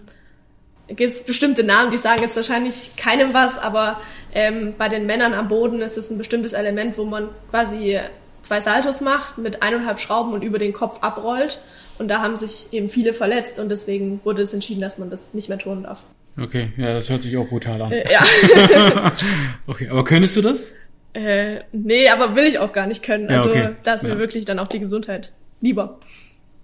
gibt 0.88 1.00
es 1.00 1.24
bestimmte 1.24 1.64
Namen, 1.64 1.90
die 1.90 1.96
sagen 1.96 2.22
jetzt 2.22 2.36
wahrscheinlich 2.36 2.96
keinem 2.96 3.32
was, 3.32 3.58
aber 3.58 4.00
ähm, 4.34 4.74
bei 4.76 4.88
den 4.88 5.06
Männern 5.06 5.32
am 5.32 5.48
Boden 5.48 5.80
ist 5.80 5.96
es 5.96 6.10
ein 6.10 6.18
bestimmtes 6.18 6.52
Element, 6.52 6.98
wo 6.98 7.04
man 7.04 7.28
quasi 7.50 7.98
zwei 8.44 8.60
Saltos 8.60 9.00
macht, 9.00 9.38
mit 9.38 9.62
eineinhalb 9.62 9.98
Schrauben 9.98 10.32
und 10.32 10.42
über 10.42 10.58
den 10.58 10.72
Kopf 10.72 11.02
abrollt. 11.02 11.60
Und 11.98 12.08
da 12.08 12.20
haben 12.20 12.36
sich 12.36 12.68
eben 12.72 12.88
viele 12.88 13.14
verletzt 13.14 13.58
und 13.58 13.68
deswegen 13.68 14.20
wurde 14.24 14.42
es 14.42 14.52
entschieden, 14.52 14.80
dass 14.80 14.98
man 14.98 15.10
das 15.10 15.34
nicht 15.34 15.48
mehr 15.48 15.58
tun 15.58 15.84
darf. 15.84 16.04
Okay, 16.40 16.72
ja, 16.76 16.92
das 16.92 17.10
hört 17.10 17.22
sich 17.22 17.36
auch 17.36 17.48
brutal 17.48 17.80
an. 17.80 17.92
Äh, 17.92 18.12
ja. 18.12 19.12
okay, 19.66 19.88
aber 19.88 20.04
könntest 20.04 20.36
du 20.36 20.42
das? 20.42 20.72
Äh, 21.12 21.60
nee, 21.72 22.08
aber 22.08 22.34
will 22.34 22.44
ich 22.44 22.58
auch 22.58 22.72
gar 22.72 22.86
nicht 22.86 23.04
können. 23.04 23.30
Also 23.30 23.54
ja, 23.54 23.66
okay. 23.66 23.74
da 23.84 23.94
ist 23.94 24.02
mir 24.02 24.18
wirklich 24.18 24.44
dann 24.44 24.58
auch 24.58 24.66
die 24.66 24.80
Gesundheit 24.80 25.32
lieber. 25.60 26.00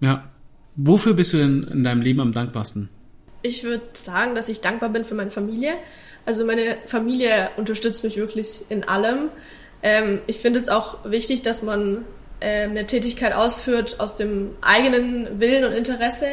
Ja. 0.01 0.29
Wofür 0.77 1.15
bist 1.15 1.33
du 1.33 1.39
denn 1.39 1.63
in 1.65 1.85
deinem 1.85 2.01
Leben 2.01 2.21
am 2.21 2.33
dankbarsten? 2.33 2.89
Ich 3.43 3.65
würde 3.65 3.85
sagen, 3.93 4.35
dass 4.35 4.49
ich 4.49 4.61
dankbar 4.61 4.89
bin 4.89 5.05
für 5.05 5.15
meine 5.15 5.31
Familie. 5.31 5.75
Also 6.27 6.45
meine 6.45 6.77
Familie 6.87 7.51
unterstützt 7.57 8.03
mich 8.03 8.17
wirklich 8.17 8.63
in 8.69 8.85
allem. 8.85 9.29
Ähm, 9.83 10.21
ich 10.27 10.39
finde 10.39 10.59
es 10.59 10.69
auch 10.69 10.99
wichtig, 11.05 11.43
dass 11.43 11.63
man 11.63 12.05
äh, 12.41 12.65
eine 12.65 12.87
Tätigkeit 12.87 13.35
ausführt 13.35 13.97
aus 13.99 14.17
dem 14.17 14.57
eigenen 14.61 15.41
Willen 15.41 15.65
und 15.65 15.73
Interesse, 15.73 16.27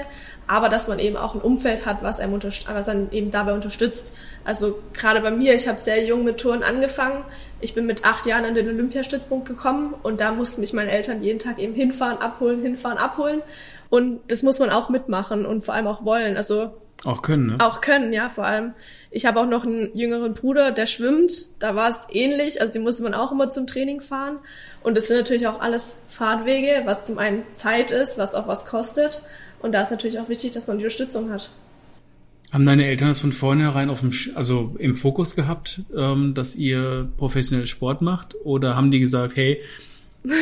aber 0.48 0.70
dass 0.70 0.88
man 0.88 1.00
eben 1.00 1.18
auch 1.18 1.36
ein 1.36 1.42
Umfeld 1.42 1.86
hat, 1.86 2.02
was 2.02 2.20
einem, 2.20 2.42
was 2.42 2.90
einem 2.90 3.10
eben 3.12 3.32
dabei 3.32 3.54
unterstützt. 3.54 4.14
Also 4.46 4.80
gerade 4.94 5.20
bei 5.20 5.32
mir, 5.32 5.54
ich 5.54 5.68
habe 5.68 5.80
sehr 5.80 6.06
jung 6.06 6.24
mit 6.24 6.38
Touren 6.38 6.64
angefangen. 6.64 7.26
Ich 7.60 7.74
bin 7.74 7.86
mit 7.86 8.06
acht 8.06 8.26
Jahren 8.26 8.46
an 8.46 8.56
den 8.56 8.70
Olympiastützpunkt 8.70 9.48
gekommen 9.48 9.94
und 10.04 10.22
da 10.22 10.32
mussten 10.32 10.62
mich 10.62 10.72
meine 10.72 10.92
Eltern 10.92 11.22
jeden 11.22 11.40
Tag 11.40 11.60
eben 11.60 11.74
hinfahren, 11.74 12.20
abholen, 12.20 12.62
hinfahren, 12.62 12.98
abholen. 12.98 13.42
Und 13.90 14.22
das 14.30 14.44
muss 14.44 14.60
man 14.60 14.70
auch 14.70 14.90
mitmachen 14.90 15.46
und 15.46 15.66
vor 15.66 15.74
allem 15.74 15.88
auch 15.88 16.06
wollen. 16.06 16.38
Also 16.38 16.72
Auch 17.04 17.22
können, 17.22 17.48
ne? 17.48 17.58
Auch 17.60 17.82
können, 17.82 18.12
ja, 18.12 18.28
vor 18.30 18.46
allem. 18.46 18.74
Ich 19.12 19.26
habe 19.26 19.40
auch 19.40 19.46
noch 19.46 19.66
einen 19.66 19.96
jüngeren 19.96 20.34
Bruder, 20.34 20.72
der 20.72 20.88
schwimmt. 20.88 21.32
Da 21.60 21.76
war 21.76 21.90
es 21.90 22.08
ähnlich. 22.12 22.60
Also 22.60 22.74
die 22.74 22.80
musste 22.80 23.04
man 23.04 23.14
auch 23.14 23.32
immer 23.32 23.50
zum 23.50 23.68
Training 23.68 24.02
fahren. 24.02 24.40
Und 24.82 24.98
es 24.98 25.08
sind 25.08 25.18
natürlich 25.18 25.48
auch 25.48 25.62
alles 25.62 26.02
Fahrtwege, 26.08 26.84
was 26.86 27.04
zum 27.04 27.18
einen 27.18 27.44
Zeit 27.54 27.92
ist, 27.92 28.18
was 28.18 28.34
auch 28.34 28.48
was 28.48 28.66
kostet. 28.66 29.24
Und 29.60 29.74
da 29.74 29.84
ist 29.84 29.92
natürlich 29.92 30.20
auch 30.20 30.30
wichtig, 30.30 30.52
dass 30.52 30.68
man 30.68 30.78
die 30.78 30.86
Unterstützung 30.86 31.32
hat. 31.32 31.52
Haben 32.52 32.66
deine 32.66 32.86
Eltern 32.88 33.10
das 33.10 33.20
von 33.20 33.34
vornherein 33.34 33.90
auf 33.90 34.00
dem, 34.00 34.12
also 34.36 34.76
im 34.80 34.96
Fokus 34.96 35.36
gehabt, 35.36 35.82
ähm, 35.96 36.34
dass 36.34 36.56
ihr 36.56 37.10
professionell 37.18 37.68
Sport 37.68 38.02
macht? 38.02 38.36
Oder 38.44 38.76
haben 38.76 38.90
die 38.90 39.00
gesagt, 39.00 39.36
hey, 39.36 39.62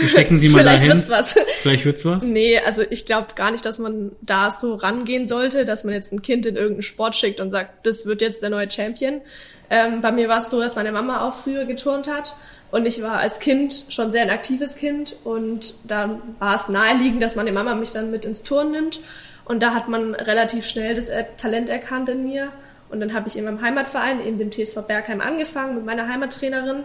stecken 0.07 0.37
sie 0.37 0.49
mal 0.49 0.59
Vielleicht 0.59 0.79
dahin? 0.83 0.93
wird's 0.93 1.09
was. 1.09 1.35
Vielleicht 1.61 1.85
wird's 1.85 2.05
was? 2.05 2.25
Nee, 2.25 2.59
also 2.65 2.83
ich 2.89 3.05
glaube 3.05 3.27
gar 3.35 3.51
nicht, 3.51 3.65
dass 3.65 3.79
man 3.79 4.11
da 4.21 4.49
so 4.49 4.75
rangehen 4.75 5.27
sollte, 5.27 5.65
dass 5.65 5.83
man 5.83 5.93
jetzt 5.93 6.11
ein 6.11 6.21
Kind 6.21 6.45
in 6.45 6.55
irgendeinen 6.55 6.83
Sport 6.83 7.15
schickt 7.15 7.39
und 7.39 7.51
sagt, 7.51 7.85
das 7.85 8.05
wird 8.05 8.21
jetzt 8.21 8.41
der 8.41 8.49
neue 8.49 8.69
Champion. 8.69 9.21
Ähm, 9.69 10.01
bei 10.01 10.11
mir 10.11 10.29
war 10.29 10.39
es 10.39 10.49
so, 10.49 10.59
dass 10.59 10.75
meine 10.75 10.91
Mama 10.91 11.27
auch 11.27 11.33
früher 11.33 11.65
geturnt 11.65 12.07
hat 12.07 12.35
und 12.71 12.85
ich 12.85 13.01
war 13.01 13.19
als 13.19 13.39
Kind 13.39 13.85
schon 13.89 14.11
sehr 14.11 14.23
ein 14.23 14.29
aktives 14.29 14.75
Kind 14.75 15.15
und 15.23 15.75
da 15.85 16.19
war 16.39 16.55
es 16.55 16.67
naheliegend, 16.67 17.23
dass 17.23 17.35
meine 17.35 17.51
Mama 17.51 17.73
mich 17.75 17.91
dann 17.91 18.11
mit 18.11 18.25
ins 18.25 18.43
Turnen 18.43 18.71
nimmt 18.71 18.99
und 19.45 19.61
da 19.63 19.73
hat 19.73 19.87
man 19.89 20.13
relativ 20.15 20.67
schnell 20.67 20.93
das 20.95 21.09
Talent 21.37 21.69
erkannt 21.69 22.09
in 22.09 22.23
mir 22.23 22.49
und 22.89 22.99
dann 22.99 23.13
habe 23.13 23.27
ich 23.27 23.37
in 23.37 23.45
meinem 23.45 23.61
Heimatverein, 23.61 24.19
in 24.19 24.37
dem 24.37 24.51
TSV 24.51 24.81
Bergheim 24.87 25.21
angefangen 25.21 25.75
mit 25.75 25.85
meiner 25.85 26.07
Heimattrainerin 26.07 26.83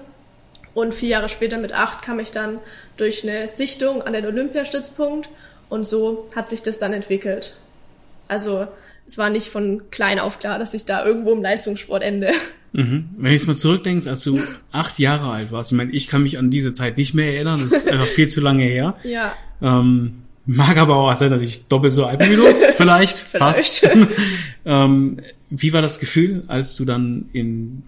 und 0.74 0.94
vier 0.94 1.08
Jahre 1.08 1.28
später 1.28 1.58
mit 1.58 1.72
acht 1.72 2.02
kam 2.02 2.20
ich 2.20 2.30
dann 2.30 2.58
durch 2.96 3.22
eine 3.22 3.48
Sichtung 3.48 4.02
an 4.02 4.12
den 4.12 4.26
Olympiastützpunkt 4.26 5.28
und 5.68 5.86
so 5.86 6.28
hat 6.34 6.48
sich 6.48 6.62
das 6.62 6.78
dann 6.78 6.92
entwickelt. 6.92 7.56
Also 8.28 8.66
es 9.06 9.18
war 9.18 9.30
nicht 9.30 9.48
von 9.48 9.82
klein 9.90 10.20
auf 10.20 10.38
klar, 10.38 10.58
dass 10.58 10.74
ich 10.74 10.84
da 10.84 11.04
irgendwo 11.04 11.32
im 11.32 11.42
Leistungssport 11.42 12.02
ende. 12.02 12.32
Mhm. 12.72 13.08
Wenn 13.16 13.24
du 13.24 13.32
jetzt 13.32 13.48
mal 13.48 13.56
zurückdenkst, 13.56 14.06
als 14.06 14.22
du 14.22 14.38
acht 14.70 14.98
Jahre 14.98 15.30
alt 15.30 15.50
warst, 15.50 15.72
ich 15.72 15.76
meine, 15.76 15.90
ich 15.90 16.06
kann 16.06 16.22
mich 16.22 16.38
an 16.38 16.50
diese 16.50 16.72
Zeit 16.72 16.96
nicht 16.96 17.14
mehr 17.14 17.34
erinnern, 17.34 17.60
das 17.60 17.72
ist 17.72 17.90
einfach 17.90 18.06
viel 18.06 18.28
zu 18.28 18.40
lange 18.40 18.64
her. 18.64 18.96
Ja. 19.04 19.34
Ähm, 19.62 20.22
mag 20.46 20.76
aber 20.76 20.96
auch 20.96 21.16
sein, 21.16 21.30
dass 21.30 21.42
ich 21.42 21.66
doppelt 21.66 21.92
so 21.92 22.06
alt 22.06 22.18
bin 22.20 22.30
wie 22.30 22.36
du, 22.36 22.42
vielleicht, 22.74 23.18
Vielleicht. 23.18 23.80
fast. 23.80 23.88
ähm, 24.64 25.20
wie 25.50 25.72
war 25.72 25.82
das 25.82 25.98
Gefühl, 25.98 26.44
als 26.46 26.76
du 26.76 26.84
dann 26.84 27.28
in, 27.32 27.82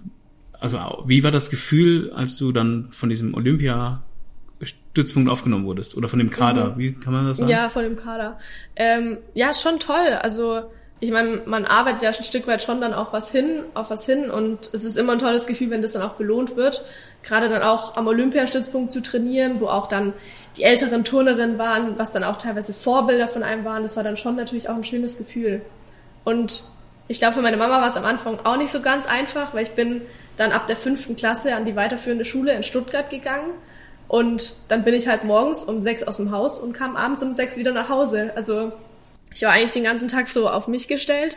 also 0.63 0.79
wie 1.07 1.25
war 1.25 1.31
das 1.33 1.51
Gefühl, 1.51 2.13
als 2.13 2.37
du 2.37 2.53
dann 2.53 2.89
von 2.91 3.09
diesem 3.09 3.35
Olympia-Stützpunkt 3.35 5.29
aufgenommen 5.31 5.67
wurdest 5.67 5.97
oder 5.97 6.09
von 6.09 6.21
dem 6.21 6.31
Kader? 6.31 6.79
Wie 6.79 6.93
kann 6.93 7.13
man 7.13 7.27
das 7.27 7.39
sagen? 7.39 7.51
Ja, 7.51 7.69
von 7.69 7.83
dem 7.83 7.97
Kader. 7.97 8.39
Ähm, 8.77 9.19
ja, 9.35 9.53
schon 9.53 9.81
toll. 9.81 10.19
Also 10.23 10.63
ich 11.01 11.11
meine, 11.11 11.43
man 11.47 11.65
arbeitet 11.65 12.03
ja 12.03 12.11
ein 12.11 12.23
Stück 12.23 12.47
weit 12.47 12.63
schon 12.63 12.81
dann 12.81 12.95
auch 12.95 13.13
was 13.13 13.33
hin, 13.33 13.65
auf 13.75 13.91
was 13.91 14.07
hin 14.07 14.31
und 14.31 14.71
es 14.73 14.85
ist 14.85 14.97
immer 14.97 15.15
ein 15.15 15.19
tolles 15.19 15.47
Gefühl, 15.47 15.71
wenn 15.71 15.83
das 15.83 15.95
dann 15.95 16.03
auch 16.03 16.15
belohnt 16.15 16.55
wird. 16.55 16.85
Gerade 17.25 17.49
dann 17.49 17.63
auch 17.63 17.97
am 17.97 18.07
Olympiastützpunkt 18.07 18.93
zu 18.93 19.03
trainieren, 19.03 19.57
wo 19.59 19.67
auch 19.67 19.89
dann 19.89 20.13
die 20.57 20.63
älteren 20.63 21.03
Turnerinnen 21.03 21.59
waren, 21.59 21.99
was 21.99 22.13
dann 22.13 22.23
auch 22.23 22.37
teilweise 22.37 22.73
Vorbilder 22.73 23.27
von 23.27 23.43
einem 23.43 23.65
waren. 23.65 23.83
Das 23.83 23.97
war 23.97 24.05
dann 24.05 24.17
schon 24.17 24.37
natürlich 24.37 24.69
auch 24.69 24.77
ein 24.77 24.85
schönes 24.85 25.19
Gefühl. 25.19 25.63
Und 26.23 26.63
ich 27.09 27.19
glaube, 27.19 27.35
für 27.35 27.43
meine 27.43 27.57
Mama 27.57 27.81
war 27.81 27.89
es 27.89 27.97
am 27.97 28.05
Anfang 28.05 28.39
auch 28.45 28.57
nicht 28.57 28.71
so 28.71 28.81
ganz 28.81 29.07
einfach, 29.07 29.55
weil 29.55 29.65
ich 29.65 29.73
bin 29.73 30.03
dann 30.37 30.53
ab 30.53 30.67
der 30.67 30.77
fünften 30.77 31.17
Klasse 31.17 31.55
an 31.55 31.65
die 31.65 31.77
weiterführende 31.77 32.25
Schule 32.25 32.53
in 32.53 32.63
Stuttgart 32.63 33.11
gegangen. 33.11 33.51
Und 34.09 34.55
dann 34.69 34.85
bin 34.85 34.95
ich 34.95 35.09
halt 35.09 35.25
morgens 35.25 35.65
um 35.65 35.81
sechs 35.81 36.03
aus 36.03 36.17
dem 36.17 36.31
Haus 36.31 36.59
und 36.59 36.73
kam 36.73 36.97
abends 36.97 37.23
um 37.23 37.35
sechs 37.35 37.57
wieder 37.57 37.73
nach 37.73 37.89
Hause. 37.89 38.33
Also 38.35 38.73
ich 39.35 39.43
war 39.43 39.51
eigentlich 39.51 39.71
den 39.73 39.85
ganzen 39.85 40.09
Tag 40.09 40.29
so 40.29 40.49
auf 40.49 40.69
mich 40.69 40.89
gestellt. 40.89 41.37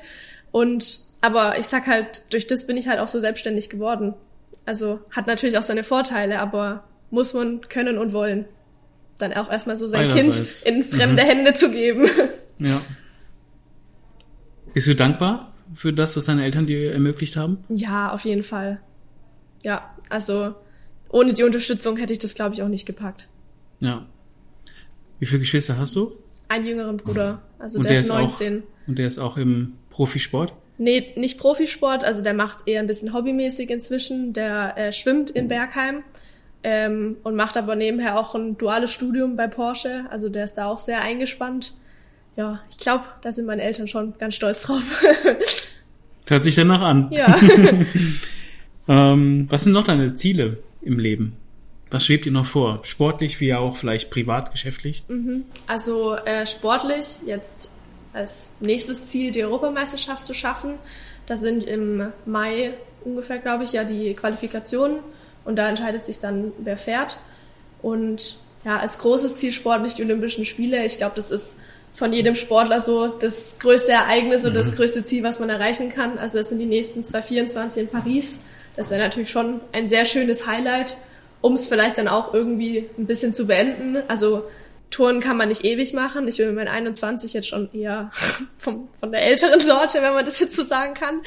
Und 0.52 1.00
aber 1.22 1.58
ich 1.58 1.66
sag 1.66 1.88
halt, 1.88 2.24
durch 2.30 2.48
das 2.48 2.68
bin 2.68 2.78
ich 2.78 2.88
halt 2.88 3.00
auch 3.00 3.08
so 3.08 3.20
selbstständig 3.20 3.70
geworden. 3.70 4.14
Also 4.66 5.00
hat 5.12 5.28
natürlich 5.28 5.58
auch 5.58 5.64
seine 5.64 5.84
Vorteile, 5.84 6.40
aber 6.40 6.84
muss 7.10 7.34
man 7.34 7.62
können 7.70 7.98
und 7.98 8.14
wollen. 8.14 8.46
Dann 9.18 9.34
auch 9.34 9.50
erstmal 9.50 9.78
so 9.78 9.88
sein 9.88 10.12
Einerseits. 10.12 10.64
Kind 10.64 10.75
in 10.78 10.84
fremde 10.84 11.24
Hände 11.24 11.54
zu 11.54 11.72
geben. 11.72 12.10
Ja. 12.60 12.82
Bist 14.74 14.88
du 14.88 14.96
dankbar 14.96 15.54
für 15.74 15.93
das, 15.93 16.15
was 16.15 16.25
deine 16.25 16.43
Eltern 16.43 16.65
dir 16.67 16.93
ermöglicht 16.93 17.36
haben? 17.38 17.57
Ja, 17.69 18.12
auf 18.12 18.25
jeden 18.25 18.43
Fall. 18.43 18.79
Ja, 19.63 19.93
also 20.10 20.53
ohne 21.10 21.34
die 21.34 21.43
Unterstützung 21.43 21.98
hätte 21.98 22.13
ich 22.13 22.19
das, 22.19 22.34
glaube 22.36 22.53
ich, 22.55 22.62
auch 22.62 22.67
nicht 22.67 22.86
gepackt. 22.86 23.27
Ja. 23.79 24.05
Wie 25.19 25.25
viele 25.25 25.39
Geschwister 25.39 25.77
hast 25.77 25.95
du? 25.95 26.12
Einen 26.50 26.67
jüngeren 26.67 26.98
Bruder, 26.98 27.41
also 27.57 27.79
Und 27.79 27.86
der, 27.86 27.93
der 27.93 28.01
ist 28.01 28.07
ist 28.07 28.12
auch- 28.12 28.19
19. 28.22 28.63
Und 28.88 29.00
der 29.00 29.07
ist 29.07 29.17
auch 29.17 29.38
im 29.38 29.74
Profisport? 29.89 30.53
Nee, 30.77 31.13
nicht 31.15 31.39
Profisport, 31.39 32.03
also 32.03 32.22
der 32.22 32.34
macht 32.34 32.67
eher 32.67 32.81
ein 32.81 32.88
bisschen 32.88 33.13
hobbymäßig 33.13 33.69
inzwischen. 33.69 34.34
Der 34.34 34.77
äh, 34.77 34.91
schwimmt 34.93 35.29
in 35.29 35.48
Bergheim 35.48 36.03
ähm, 36.63 37.15
und 37.24 37.36
macht 37.36 37.55
aber 37.57 37.75
nebenher 37.75 38.19
auch 38.19 38.36
ein 38.36 38.57
duales 38.57 38.91
Studium 38.91 39.38
bei 39.38 39.48
Porsche. 39.48 40.05
Also 40.12 40.27
der 40.29 40.43
ist 40.43 40.55
da 40.55 40.65
auch 40.67 40.79
sehr 40.79 41.01
eingespannt. 41.01 41.74
Ja, 42.36 42.60
ich 42.70 42.77
glaube, 42.77 43.06
da 43.22 43.32
sind 43.32 43.46
meine 43.46 43.62
Eltern 43.62 43.88
schon 43.88 44.18
ganz 44.18 44.36
stolz 44.36 44.63
drauf. 44.63 45.04
Hört 46.27 46.44
sich 46.44 46.56
danach 46.56 46.82
an. 46.82 47.12
ja. 47.12 47.38
Ähm, 48.88 49.48
was 49.50 49.63
sind 49.63 49.74
noch 49.74 49.86
deine 49.86 50.13
Ziele 50.15 50.58
im 50.82 51.00
Leben? 51.00 51.38
Was 51.89 52.06
schwebt 52.06 52.25
dir 52.25 52.32
noch 52.32 52.46
vor? 52.46 52.80
Sportlich 52.84 53.39
wie 53.39 53.54
auch 53.54 53.77
vielleicht 53.77 54.10
privat, 54.10 54.51
geschäftlich? 54.51 55.04
Also 55.68 56.15
äh, 56.15 56.46
sportlich 56.46 57.20
jetzt 57.25 57.72
als 58.13 58.51
nächstes 58.60 59.08
Ziel 59.08 59.32
die 59.32 59.44
Europameisterschaft 59.44 60.25
zu 60.25 60.34
schaffen. 60.34 60.75
Da 61.25 61.38
sind 61.38 61.63
im 61.63 62.12
Mai 62.25 62.74
ungefähr, 63.04 63.39
glaube 63.39 63.63
ich, 63.63 63.74
ja 63.74 63.84
die 63.84 64.13
Qualifikationen 64.13 65.00
und 65.44 65.58
da 65.58 65.70
entscheidet 65.70 66.04
sich 66.04 66.20
dann, 66.20 66.51
wer 66.60 66.77
fährt. 66.77 67.18
Und 67.82 68.38
ja, 68.63 68.77
als 68.77 68.98
großes 68.98 69.36
Ziel 69.36 69.51
sportlich 69.51 69.94
die 69.94 70.04
Olympischen 70.04 70.46
Spiele. 70.46 70.86
Ich 70.86 70.98
glaube, 70.98 71.15
das 71.15 71.30
ist 71.30 71.58
von 71.96 72.12
jedem 72.12 72.36
Sportler 72.36 72.82
so 72.82 73.08
das 73.08 73.56
größte 73.58 73.94
Ereignis 73.94 74.44
oder 74.44 74.56
das 74.56 74.75
größte 74.75 75.04
Ziel, 75.06 75.24
was 75.24 75.40
man 75.40 75.50
erreichen 75.50 75.90
kann. 75.90 76.18
Also 76.18 76.38
das 76.38 76.50
sind 76.50 76.60
die 76.60 76.66
nächsten 76.66 77.06
2024 77.06 77.84
in 77.84 77.90
Paris. 77.90 78.40
Das 78.75 78.92
wäre 78.92 79.02
natürlich 79.02 79.30
schon 79.30 79.62
ein 79.72 79.88
sehr 79.88 80.06
schönes 80.06 80.46
Highlight, 80.46 80.98
um 81.40 81.54
es 81.54 81.68
vielleicht 81.68 81.98
dann 81.98 82.10
auch 82.10 82.34
irgendwie 82.34 82.90
ein 82.98 83.06
bisschen 83.06 83.34
zu 83.34 83.48
beenden. 83.48 84.04
Also 84.10 84.44
Touren 84.92 85.22
kann 85.22 85.38
man 85.38 85.48
nicht 85.48 85.64
ewig 85.64 85.94
machen. 85.94 86.28
Ich 86.28 86.36
bin 86.38 86.48
mit 86.48 86.56
meinen 86.56 86.68
21 86.68 87.32
jetzt 87.32 87.48
schon 87.48 87.70
eher 87.74 88.12
vom, 88.58 88.90
von 89.00 89.14
der 89.14 89.24
älteren 89.25 89.62
Sorte, 89.62 90.02
wenn 90.02 90.14
man 90.14 90.25
das 90.25 90.40
jetzt 90.40 90.56
so 90.58 90.66
sagen 90.66 90.96
kann. 90.96 91.22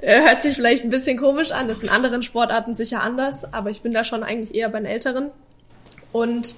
Äh, 0.00 0.22
hört 0.22 0.40
sich 0.40 0.54
vielleicht 0.54 0.84
ein 0.84 0.90
bisschen 0.90 1.18
komisch 1.18 1.50
an. 1.50 1.66
Das 1.66 1.78
ist 1.78 1.82
in 1.82 1.90
anderen 1.90 2.22
Sportarten 2.22 2.76
sicher 2.76 3.02
anders, 3.02 3.52
aber 3.52 3.70
ich 3.70 3.82
bin 3.82 3.92
da 3.92 4.04
schon 4.04 4.22
eigentlich 4.22 4.54
eher 4.54 4.68
bei 4.68 4.78
den 4.78 4.86
älteren. 4.86 5.32
Und 6.12 6.54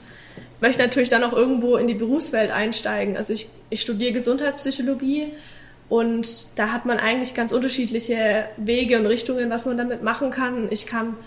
möchte 0.65 0.83
natürlich 0.83 1.11
dann 1.11 1.23
auch 1.25 1.35
irgendwo 1.35 1.77
in 1.77 1.87
die 1.87 1.95
Berufswelt 1.95 2.51
einsteigen. 2.51 3.19
Also 3.19 3.35
ich, 3.35 3.49
ich 3.69 3.83
studiere 3.83 4.13
Gesundheitspsychologie 4.13 5.27
und 5.91 6.47
da 6.57 6.73
hat 6.73 6.87
man 6.87 6.97
eigentlich 6.97 7.35
ganz 7.35 7.53
unterschiedliche 7.53 8.47
Wege 8.57 8.99
und 8.99 9.05
Richtungen, 9.05 9.51
was 9.51 9.67
man 9.67 9.77
damit 9.77 10.03
machen 10.03 10.31
kann. 10.31 10.73
Ich 10.73 10.87
kann 10.87 11.19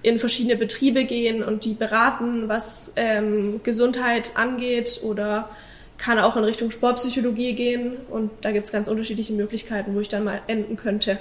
in 0.00 0.18
verschiedene 0.18 0.56
Betriebe 0.56 1.04
gehen 1.04 1.44
und 1.44 1.66
die 1.66 1.74
beraten, 1.74 2.48
was 2.48 2.90
ähm, 2.96 3.60
Gesundheit 3.62 4.32
angeht 4.34 5.00
oder 5.02 5.50
kann 5.98 6.18
auch 6.18 6.38
in 6.38 6.44
Richtung 6.44 6.70
Sportpsychologie 6.70 7.52
gehen 7.52 7.98
und 8.10 8.30
da 8.40 8.50
gibt 8.50 8.64
es 8.64 8.72
ganz 8.72 8.88
unterschiedliche 8.88 9.34
Möglichkeiten, 9.34 9.94
wo 9.94 10.00
ich 10.00 10.08
dann 10.08 10.24
mal 10.24 10.40
enden 10.46 10.78
könnte. 10.78 11.18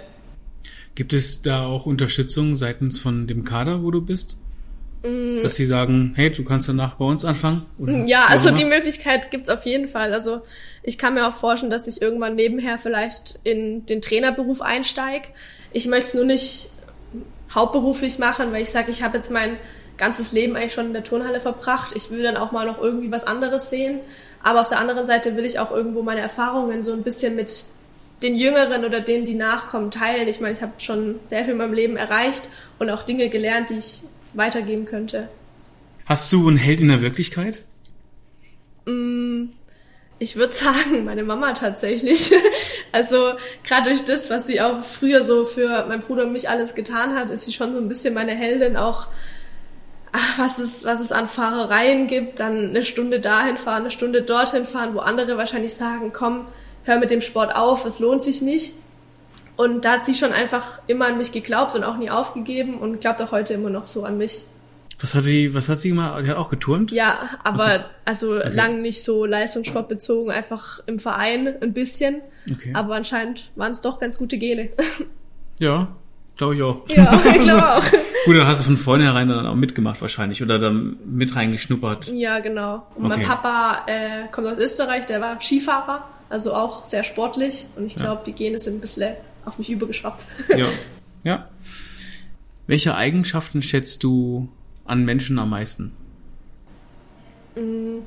Gibt 0.95 1.11
es 1.11 1.41
da 1.41 1.65
auch 1.65 1.85
Unterstützung 1.85 2.55
seitens 2.55 2.99
von 3.01 3.27
dem 3.27 3.43
Kader, 3.43 3.83
wo 3.83 3.91
du 3.91 4.01
bist? 4.01 4.37
Mm. 5.05 5.43
Dass 5.43 5.55
sie 5.55 5.65
sagen, 5.65 6.13
hey, 6.15 6.31
du 6.31 6.43
kannst 6.43 6.67
danach 6.67 6.95
bei 6.95 7.05
uns 7.05 7.23
anfangen? 7.23 7.65
Oder 7.77 8.05
Ja, 8.05 8.25
wie 8.27 8.31
also 8.31 8.51
die 8.51 8.65
Möglichkeit 8.65 9.29
gibt's 9.29 9.49
auf 9.49 9.65
jeden 9.65 9.87
Fall. 9.87 10.13
Also 10.13 10.41
ich 10.83 10.97
kann 10.97 11.13
mir 11.13 11.27
auch 11.27 11.33
vorstellen, 11.33 11.69
dass 11.69 11.87
ich 11.87 12.01
irgendwann 12.01 12.35
nebenher 12.35 12.79
vielleicht 12.79 13.39
in 13.43 13.85
den 13.85 14.01
Trainerberuf 14.01 14.61
einsteige. 14.61 15.27
Ich 15.71 15.85
möchte 15.87 16.05
es 16.05 16.13
nur 16.15 16.25
nicht 16.25 16.69
hauptberuflich 17.53 18.17
machen, 18.19 18.51
weil 18.51 18.63
ich 18.63 18.71
sage, 18.71 18.91
ich 18.91 19.03
habe 19.03 19.17
jetzt 19.17 19.31
mein 19.31 19.57
ganzes 19.97 20.31
Leben 20.31 20.55
eigentlich 20.55 20.73
schon 20.73 20.87
in 20.87 20.93
der 20.93 21.03
Turnhalle 21.03 21.39
verbracht. 21.39 21.93
Ich 21.95 22.09
will 22.09 22.23
dann 22.23 22.37
auch 22.37 22.51
mal 22.51 22.65
noch 22.65 22.81
irgendwie 22.81 23.11
was 23.11 23.25
anderes 23.25 23.69
sehen. 23.69 23.99
Aber 24.43 24.61
auf 24.61 24.69
der 24.69 24.79
anderen 24.79 25.05
Seite 25.05 25.35
will 25.37 25.45
ich 25.45 25.59
auch 25.59 25.71
irgendwo 25.71 26.01
meine 26.01 26.21
Erfahrungen 26.21 26.83
so 26.83 26.93
ein 26.93 27.03
bisschen 27.03 27.35
mit 27.35 27.65
den 28.21 28.35
Jüngeren 28.35 28.85
oder 28.85 29.01
denen, 29.01 29.25
die 29.25 29.33
nachkommen, 29.33 29.91
teilen. 29.91 30.27
Ich 30.27 30.39
meine, 30.39 30.53
ich 30.53 30.61
habe 30.61 30.73
schon 30.77 31.19
sehr 31.23 31.43
viel 31.43 31.53
in 31.53 31.57
meinem 31.57 31.73
Leben 31.73 31.97
erreicht 31.97 32.43
und 32.79 32.89
auch 32.89 33.03
Dinge 33.03 33.29
gelernt, 33.29 33.69
die 33.69 33.77
ich 33.77 34.01
weitergeben 34.35 34.85
könnte. 34.85 35.29
Hast 36.05 36.31
du 36.31 36.47
einen 36.47 36.57
Held 36.57 36.81
in 36.81 36.89
der 36.89 37.01
Wirklichkeit? 37.01 37.59
Ich 40.19 40.35
würde 40.35 40.53
sagen, 40.53 41.05
meine 41.05 41.23
Mama 41.23 41.53
tatsächlich. 41.53 42.31
Also 42.91 43.33
gerade 43.65 43.89
durch 43.89 44.05
das, 44.05 44.29
was 44.29 44.47
sie 44.47 44.61
auch 44.61 44.81
früher 44.81 45.21
so 45.21 45.43
für 45.43 45.85
meinen 45.85 45.99
Bruder 45.99 46.23
und 46.23 46.31
mich 46.31 46.47
alles 46.47 46.75
getan 46.75 47.13
hat, 47.13 47.29
ist 47.29 47.43
sie 47.43 47.51
schon 47.51 47.73
so 47.73 47.77
ein 47.77 47.89
bisschen 47.89 48.13
meine 48.13 48.33
Heldin. 48.33 48.77
Auch 48.77 49.07
ach, 50.13 50.39
was 50.39 50.59
es, 50.59 50.85
was 50.85 51.01
es 51.01 51.11
an 51.11 51.27
Fahrereien 51.27 52.07
gibt, 52.07 52.39
dann 52.39 52.69
eine 52.69 52.83
Stunde 52.83 53.19
dahin 53.19 53.57
fahren, 53.57 53.81
eine 53.81 53.91
Stunde 53.91 54.21
dorthin 54.21 54.65
fahren, 54.65 54.93
wo 54.93 54.99
andere 54.99 55.37
wahrscheinlich 55.37 55.73
sagen, 55.73 56.13
komm, 56.13 56.47
hör 56.85 56.97
mit 56.97 57.11
dem 57.11 57.19
Sport 57.19 57.53
auf, 57.53 57.85
es 57.85 57.99
lohnt 57.99 58.23
sich 58.23 58.41
nicht. 58.41 58.73
Und 59.57 59.85
da 59.85 59.93
hat 59.93 60.05
sie 60.05 60.13
schon 60.13 60.31
einfach 60.31 60.79
immer 60.87 61.07
an 61.07 61.17
mich 61.17 61.31
geglaubt 61.31 61.75
und 61.75 61.83
auch 61.83 61.97
nie 61.97 62.09
aufgegeben 62.09 62.77
und 62.79 63.01
glaubt 63.01 63.21
auch 63.21 63.31
heute 63.31 63.53
immer 63.53 63.69
noch 63.69 63.87
so 63.87 64.03
an 64.03 64.17
mich. 64.17 64.43
Was 64.99 65.13
hat 65.13 65.25
die, 65.25 65.53
was 65.53 65.67
hat 65.67 65.79
sie 65.79 65.89
gemacht? 65.89 66.23
Die 66.23 66.29
hat 66.29 66.37
auch 66.37 66.49
geturnt? 66.49 66.91
Ja, 66.91 67.19
aber 67.43 67.65
okay. 67.65 67.83
also 68.05 68.37
okay. 68.37 68.49
lang 68.53 68.81
nicht 68.81 69.03
so 69.03 69.25
leistungssportbezogen, 69.25 70.31
einfach 70.31 70.79
im 70.85 70.99
Verein 70.99 71.53
ein 71.61 71.73
bisschen. 71.73 72.21
Okay. 72.49 72.71
Aber 72.73 72.95
anscheinend 72.95 73.51
waren 73.55 73.71
es 73.71 73.81
doch 73.81 73.99
ganz 73.99 74.17
gute 74.17 74.37
Gene. 74.37 74.69
Ja, 75.57 75.87
glaube 76.35 76.55
ich 76.55 76.63
auch. 76.63 76.89
Ja, 76.89 77.17
ich 77.33 77.43
glaube 77.43 77.65
auch. 77.75 77.83
Gut, 78.25 78.35
dann 78.35 78.45
hast 78.45 78.59
du 78.59 78.65
von 78.65 78.77
vornherein 78.77 79.29
dann 79.29 79.47
auch 79.47 79.55
mitgemacht 79.55 80.01
wahrscheinlich 80.01 80.43
oder 80.43 80.59
dann 80.59 80.97
mit 81.05 81.33
reingeschnuppert. 81.33 82.07
Ja, 82.07 82.39
genau. 82.39 82.85
Und 82.95 83.05
okay. 83.05 83.15
mein 83.15 83.25
Papa 83.25 83.85
äh, 83.87 84.27
kommt 84.33 84.47
aus 84.47 84.57
Österreich, 84.57 85.05
der 85.05 85.21
war 85.21 85.39
Skifahrer, 85.39 86.03
also 86.29 86.53
auch 86.53 86.83
sehr 86.83 87.05
sportlich. 87.05 87.67
Und 87.77 87.85
ich 87.85 87.95
glaube, 87.95 88.17
ja. 88.17 88.23
die 88.25 88.31
Gene 88.33 88.59
sind 88.59 88.75
ein 88.75 88.81
bisschen 88.81 89.15
auf 89.45 89.57
mich 89.57 89.69
übergeschwappt. 89.69 90.25
Ja, 90.55 90.67
ja. 91.23 91.49
Welche 92.67 92.95
Eigenschaften 92.95 93.61
schätzt 93.61 94.03
du 94.03 94.49
an 94.85 95.05
Menschen 95.05 95.37
am 95.39 95.51
meisten? 95.51 95.91
Mm, 97.55 97.99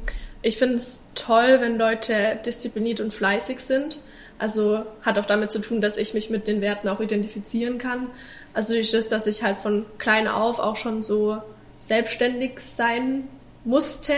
ich 0.43 0.57
finde 0.57 0.77
es 0.77 1.05
toll, 1.15 1.59
wenn 1.61 1.79
Leute 1.79 2.39
diszipliniert 2.45 3.01
und 3.01 3.13
fleißig 3.13 3.61
sind. 3.61 4.01
Also 4.39 4.85
hat 5.03 5.19
auch 5.19 5.27
damit 5.27 5.51
zu 5.51 5.61
tun, 5.61 5.81
dass 5.81 5.97
ich 5.97 6.15
mich 6.15 6.31
mit 6.31 6.47
den 6.47 6.61
Werten 6.61 6.89
auch 6.89 7.01
identifizieren 7.01 7.79
kann. 7.79 8.07
Also 8.55 8.75
durch 8.75 8.91
das, 8.91 9.09
dass 9.09 9.27
ich 9.27 9.43
halt 9.43 9.57
von 9.57 9.85
klein 9.99 10.29
auf 10.29 10.59
auch 10.59 10.77
schon 10.77 11.03
so 11.03 11.43
selbstständig 11.77 12.61
sein 12.61 13.25
musste, 13.65 14.13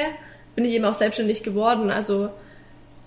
bin 0.54 0.64
ich 0.64 0.72
eben 0.72 0.84
auch 0.84 0.94
selbstständig 0.94 1.42
geworden. 1.42 1.90
Also 1.90 2.30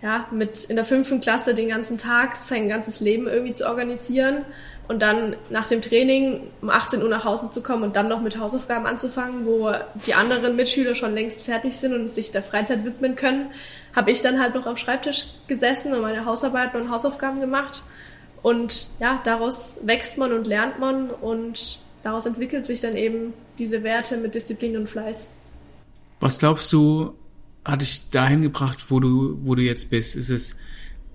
ja, 0.03 0.27
mit 0.31 0.65
in 0.65 0.75
der 0.75 0.83
fünften 0.83 1.22
Klasse 1.22 1.55
den 1.55 1.69
ganzen 1.69 1.98
Tag 1.98 2.36
sein 2.36 2.67
ganzes 2.67 3.00
Leben 3.00 3.25
irgendwie 3.27 3.53
zu 3.53 3.65
organisieren 3.65 4.43
und 4.89 5.01
dann 5.01 5.38
nach 5.50 5.67
dem 5.67 5.81
Training 5.81 6.51
um 6.62 6.69
18 6.69 7.01
Uhr 7.01 7.07
nach 7.07 7.24
Hause 7.24 7.50
zu 7.50 7.63
kommen 7.63 7.83
und 7.83 7.95
dann 7.95 8.10
noch 8.10 8.22
mit 8.22 8.38
Hausaufgaben 8.38 8.86
anzufangen, 8.86 9.45
wo 9.45 9.72
die 10.05 10.13
anderen 10.13 10.57
Mitschüler 10.57 10.93
schon 10.95 11.13
längst 11.13 11.43
fertig 11.43 11.77
sind 11.77 11.93
und 11.93 12.13
sich 12.13 12.31
der 12.31 12.43
Freizeit 12.43 12.83
widmen 12.83 13.15
können, 13.15 13.51
habe 13.95 14.12
ich 14.12 14.19
dann 14.19 14.41
halt 14.41 14.55
noch 14.55 14.65
am 14.65 14.75
Schreibtisch 14.75 15.27
gesessen 15.48 15.93
und 15.93 16.01
meine 16.01 16.25
Hausarbeiten 16.25 16.81
und 16.81 16.91
Hausaufgaben 16.91 17.39
gemacht. 17.39 17.81
Und 18.41 18.88
ja, 19.00 19.22
daraus 19.24 19.77
wächst 19.83 20.17
man 20.17 20.33
und 20.33 20.45
lernt 20.48 20.79
man 20.79 21.12
und 21.12 21.79
daraus 22.03 22.25
entwickelt 22.25 22.65
sich 22.65 22.81
dann 22.81 22.98
eben 22.98 23.33
diese 23.57 23.83
Werte 23.83 24.17
mit 24.17 24.36
Disziplin 24.36 24.75
und 24.75 24.89
Fleiß. 24.89 25.27
Was 26.19 26.39
glaubst 26.39 26.74
du, 26.74 27.13
hat 27.65 27.82
dich 27.82 28.10
dahin 28.10 28.41
gebracht, 28.41 28.86
wo 28.89 29.00
du, 29.00 29.39
wo 29.43 29.55
du 29.55 29.62
jetzt 29.62 29.89
bist? 29.89 30.15
Ist 30.15 30.29
es 30.29 30.58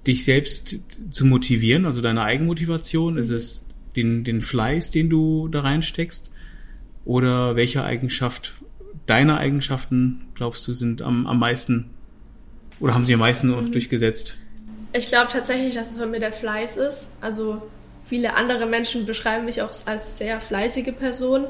dich 0.06 0.24
selbst 0.24 0.78
zu 1.10 1.26
motivieren, 1.26 1.84
also 1.84 2.00
deine 2.00 2.22
Eigenmotivation? 2.22 3.14
Mhm. 3.14 3.20
Ist 3.20 3.30
es 3.30 3.64
den, 3.96 4.24
den 4.24 4.42
Fleiß, 4.42 4.90
den 4.90 5.10
du 5.10 5.48
da 5.48 5.60
reinsteckst? 5.60 6.32
Oder 7.04 7.56
welche 7.56 7.84
Eigenschaft, 7.84 8.54
deine 9.06 9.38
Eigenschaften, 9.38 10.28
glaubst 10.34 10.66
du, 10.68 10.74
sind 10.74 11.02
am, 11.02 11.26
am 11.26 11.38
meisten 11.38 11.90
oder 12.80 12.94
haben 12.94 13.06
sie 13.06 13.14
am 13.14 13.20
meisten 13.20 13.48
mhm. 13.48 13.72
durchgesetzt? 13.72 14.36
Ich 14.92 15.08
glaube 15.08 15.30
tatsächlich, 15.30 15.74
dass 15.74 15.92
es 15.92 15.98
bei 15.98 16.06
mir 16.06 16.20
der 16.20 16.32
Fleiß 16.32 16.76
ist. 16.76 17.10
Also 17.20 17.62
viele 18.04 18.36
andere 18.36 18.66
Menschen 18.66 19.06
beschreiben 19.06 19.44
mich 19.44 19.62
auch 19.62 19.72
als 19.86 20.18
sehr 20.18 20.40
fleißige 20.40 20.92
Person. 20.92 21.44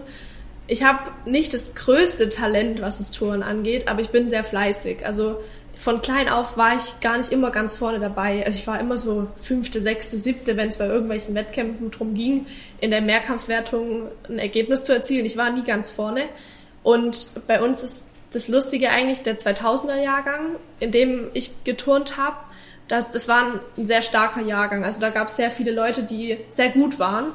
Ich 0.69 0.83
habe 0.83 0.99
nicht 1.25 1.55
das 1.55 1.75
größte 1.75 2.29
Talent, 2.29 2.83
was 2.83 2.99
das 2.99 3.11
Touren 3.11 3.43
angeht, 3.43 3.89
aber 3.89 4.03
ich 4.03 4.11
bin 4.11 4.29
sehr 4.29 4.45
fleißig. 4.45 5.05
Also 5.05 5.41
von 5.79 6.03
klein 6.03 6.29
auf 6.29 6.59
war 6.59 6.77
ich 6.77 7.01
gar 7.01 7.17
nicht 7.17 7.33
immer 7.33 7.51
ganz 7.51 7.75
vorne 7.75 8.01
dabei. 8.01 8.45
Also 8.45 8.59
ich 8.59 8.67
war 8.67 8.79
immer 8.79 8.99
so 8.99 9.29
fünfte, 9.39 9.81
sechste, 9.81 10.19
siebte, 10.19 10.59
wenn 10.59 10.69
es 10.69 10.77
bei 10.77 10.87
irgendwelchen 10.87 11.35
Wettkämpfen 11.35 11.91
drum 11.91 12.13
ging, 12.13 12.47
in 12.81 12.91
der 12.91 13.01
Mehrkampfwertung 13.01 14.09
ein 14.29 14.39
Ergebnis 14.39 14.83
zu 14.83 14.93
erzielen. 14.93 15.25
Ich 15.25 15.39
war 15.39 15.51
nie 15.51 15.65
ganz 15.65 15.89
vorne. 15.89 16.25
Und 16.83 17.31
bei 17.47 17.63
uns 17.63 17.83
ist 17.83 18.09
das 18.33 18.49
Lustige 18.49 18.91
eigentlich 18.91 19.23
der 19.23 19.39
2000er 19.39 20.03
Jahrgang, 20.03 20.57
in 20.81 20.91
dem 20.91 21.29
ich 21.33 21.65
geturnt 21.65 22.19
habe. 22.19 22.37
Das, 22.89 23.11
das 23.11 23.27
war 23.27 23.61
ein 23.77 23.87
sehr 23.87 24.03
starker 24.03 24.43
Jahrgang. 24.43 24.85
Also 24.85 25.01
da 25.01 25.09
gab 25.09 25.29
es 25.29 25.37
sehr 25.37 25.51
viele 25.51 25.71
Leute, 25.71 26.03
die 26.03 26.37
sehr 26.49 26.69
gut 26.69 26.99
waren. 26.99 27.33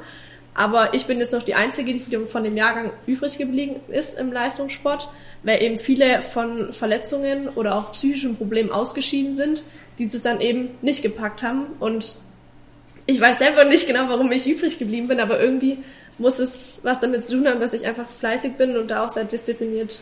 Aber 0.54 0.94
ich 0.94 1.06
bin 1.06 1.18
jetzt 1.18 1.32
noch 1.32 1.42
die 1.42 1.54
Einzige, 1.54 1.92
die 1.92 2.26
von 2.26 2.44
dem 2.44 2.56
Jahrgang 2.56 2.92
übrig 3.06 3.38
geblieben 3.38 3.76
ist 3.88 4.18
im 4.18 4.32
Leistungssport, 4.32 5.08
weil 5.42 5.62
eben 5.62 5.78
viele 5.78 6.22
von 6.22 6.72
Verletzungen 6.72 7.48
oder 7.48 7.74
auch 7.74 7.92
psychischen 7.92 8.36
Problemen 8.36 8.70
ausgeschieden 8.70 9.34
sind, 9.34 9.64
die 9.98 10.04
es 10.04 10.22
dann 10.22 10.40
eben 10.40 10.70
nicht 10.80 11.02
gepackt 11.02 11.42
haben. 11.42 11.66
Und 11.80 12.18
ich 13.06 13.20
weiß 13.20 13.38
selber 13.38 13.64
nicht 13.64 13.86
genau, 13.88 14.08
warum 14.08 14.30
ich 14.30 14.48
übrig 14.48 14.78
geblieben 14.78 15.08
bin, 15.08 15.18
aber 15.18 15.40
irgendwie 15.40 15.78
muss 16.18 16.38
es 16.38 16.80
was 16.84 17.00
damit 17.00 17.24
zu 17.24 17.36
tun 17.36 17.48
haben, 17.48 17.60
dass 17.60 17.74
ich 17.74 17.86
einfach 17.86 18.08
fleißig 18.08 18.52
bin 18.52 18.76
und 18.76 18.92
da 18.92 19.04
auch 19.04 19.10
sehr 19.10 19.24
diszipliniert 19.24 20.00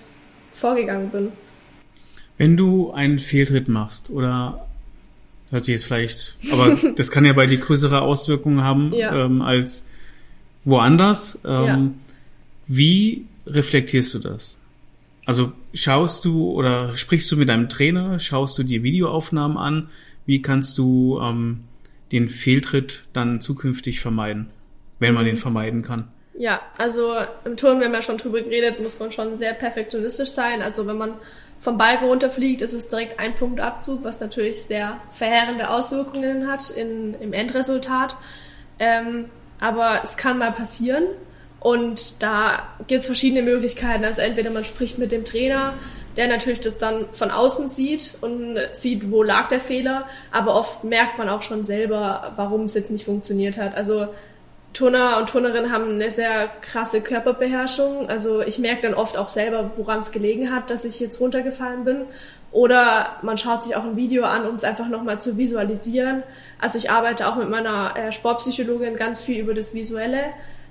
vorgegangen 0.50 1.08
bin. 1.08 1.32
Wenn 2.36 2.58
du 2.58 2.90
einen 2.90 3.18
Fehltritt 3.18 3.68
machst 3.68 4.10
oder 4.10 4.66
hört 5.50 5.64
sich 5.64 5.74
jetzt 5.74 5.84
vielleicht, 5.84 6.36
aber 6.52 6.76
das 6.96 7.10
kann 7.10 7.24
ja 7.24 7.32
bei 7.32 7.46
dir 7.46 7.58
größere 7.58 8.02
Auswirkungen 8.02 8.62
haben 8.62 8.92
ja. 8.92 9.24
ähm, 9.24 9.40
als 9.40 9.88
woanders. 10.64 11.40
Ähm, 11.44 11.66
ja. 11.66 11.90
Wie 12.66 13.27
reflektierst 13.46 14.14
du 14.14 14.18
das? 14.18 14.59
Also 15.25 15.53
schaust 15.72 16.25
du 16.25 16.51
oder 16.51 16.96
sprichst 16.96 17.31
du 17.31 17.37
mit 17.37 17.48
deinem 17.48 17.68
Trainer, 17.68 18.18
schaust 18.18 18.59
du 18.59 18.62
dir 18.62 18.83
Videoaufnahmen 18.83 19.57
an? 19.57 19.88
Wie 20.27 20.42
kannst 20.42 20.79
du 20.79 21.20
ähm, 21.20 21.64
den 22.11 22.29
Fehltritt 22.29 23.05
dann 23.12 23.40
zukünftig 23.40 24.01
vermeiden, 24.01 24.51
wenn 24.98 25.14
man 25.14 25.25
den 25.25 25.37
vermeiden 25.37 25.83
kann? 25.83 26.09
Ja, 26.35 26.61
also 26.79 27.14
im 27.44 27.57
Turnen, 27.57 27.81
wenn 27.81 27.92
man 27.92 28.03
schon 28.03 28.18
drüber 28.18 28.40
geredet, 28.40 28.81
muss 28.81 28.98
man 28.98 29.12
schon 29.12 29.37
sehr 29.37 29.53
perfektionistisch 29.53 30.31
sein. 30.31 30.62
Also 30.62 30.87
wenn 30.87 30.98
man 30.98 31.12
vom 31.61 31.79
Balken 31.79 32.07
runterfliegt, 32.07 32.62
ist 32.62 32.72
es 32.72 32.88
direkt 32.88 33.20
ein 33.20 33.35
Punktabzug, 33.35 34.03
was 34.03 34.18
natürlich 34.18 34.62
sehr 34.62 35.01
verheerende 35.11 35.70
Auswirkungen 35.70 36.51
hat 36.51 36.70
in, 36.70 37.14
im 37.14 37.33
Endresultat. 37.33 38.16
Ähm, 38.79 39.27
aber 39.62 40.01
es 40.03 40.16
kann 40.16 40.38
mal 40.38 40.53
passieren. 40.53 41.05
Und 41.61 42.22
da 42.22 42.59
gibt 42.88 43.01
es 43.01 43.07
verschiedene 43.07 43.42
Möglichkeiten. 43.42 44.05
Also 44.05 44.20
entweder 44.20 44.51
man 44.51 44.64
spricht 44.64 44.98
mit 44.98 45.12
dem 45.12 45.25
Trainer, 45.25 45.75
der 46.16 46.27
natürlich 46.27 46.59
das 46.61 46.79
dann 46.79 47.07
von 47.12 47.31
außen 47.31 47.68
sieht 47.68 48.14
und 48.20 48.59
sieht, 48.72 49.12
wo 49.12 49.22
lag 49.22 49.48
der 49.48 49.61
Fehler. 49.61 50.09
Aber 50.33 50.57
oft 50.57 50.83
merkt 50.83 51.18
man 51.18 51.29
auch 51.29 51.42
schon 51.42 51.62
selber, 51.62 52.33
warum 52.35 52.64
es 52.64 52.75
jetzt 52.75 52.90
nicht 52.90 53.05
funktioniert 53.05 53.59
hat. 53.59 53.77
Also 53.77 54.09
Turner 54.72 55.18
und 55.18 55.29
Turnerinnen 55.29 55.70
haben 55.70 55.90
eine 55.90 56.11
sehr 56.11 56.48
krasse 56.62 57.01
Körperbeherrschung. 57.01 58.09
Also 58.09 58.42
ich 58.42 58.59
merke 58.59 58.83
dann 58.83 58.94
oft 58.94 59.16
auch 59.16 59.29
selber, 59.29 59.70
woran 59.77 60.01
es 60.01 60.11
gelegen 60.11 60.51
hat, 60.51 60.70
dass 60.70 60.85
ich 60.85 60.98
jetzt 60.98 61.20
runtergefallen 61.20 61.85
bin. 61.85 62.07
Oder 62.52 63.16
man 63.22 63.38
schaut 63.38 63.64
sich 63.64 63.74
auch 63.76 63.84
ein 63.84 63.96
Video 63.96 64.24
an, 64.24 64.46
um 64.46 64.56
es 64.56 64.64
einfach 64.64 64.86
nochmal 64.88 65.20
zu 65.20 65.38
visualisieren. 65.38 66.22
Also 66.60 66.76
ich 66.76 66.90
arbeite 66.90 67.26
auch 67.26 67.36
mit 67.36 67.48
meiner 67.48 67.96
äh, 67.96 68.12
Sportpsychologin 68.12 68.96
ganz 68.96 69.22
viel 69.22 69.40
über 69.40 69.54
das 69.54 69.72
Visuelle, 69.74 70.24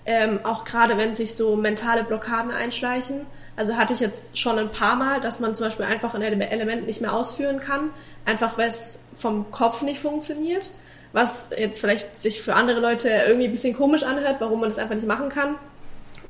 ähm, 0.05 0.39
auch 0.43 0.63
gerade 0.63 0.97
wenn 0.97 1.13
sich 1.13 1.35
so 1.35 1.55
mentale 1.55 2.03
Blockaden 2.03 2.51
einschleichen. 2.51 3.25
Also 3.55 3.75
hatte 3.77 3.93
ich 3.93 3.99
jetzt 3.99 4.37
schon 4.37 4.59
ein 4.59 4.69
paar 4.69 4.95
Mal, 4.95 5.21
dass 5.21 5.39
man 5.39 5.55
zum 5.55 5.67
Beispiel 5.67 5.85
einfach 5.85 6.13
ein 6.13 6.21
Element 6.21 6.85
nicht 6.85 7.01
mehr 7.01 7.13
ausführen 7.13 7.59
kann, 7.59 7.89
einfach 8.25 8.57
weil 8.57 8.67
es 8.67 9.01
vom 9.13 9.51
Kopf 9.51 9.81
nicht 9.81 9.99
funktioniert, 9.99 10.71
was 11.13 11.49
jetzt 11.57 11.81
vielleicht 11.81 12.15
sich 12.15 12.41
für 12.41 12.53
andere 12.53 12.79
Leute 12.79 13.09
irgendwie 13.09 13.45
ein 13.45 13.51
bisschen 13.51 13.75
komisch 13.75 14.03
anhört, 14.03 14.37
warum 14.39 14.61
man 14.61 14.69
das 14.69 14.77
einfach 14.77 14.95
nicht 14.95 15.07
machen 15.07 15.29
kann. 15.29 15.55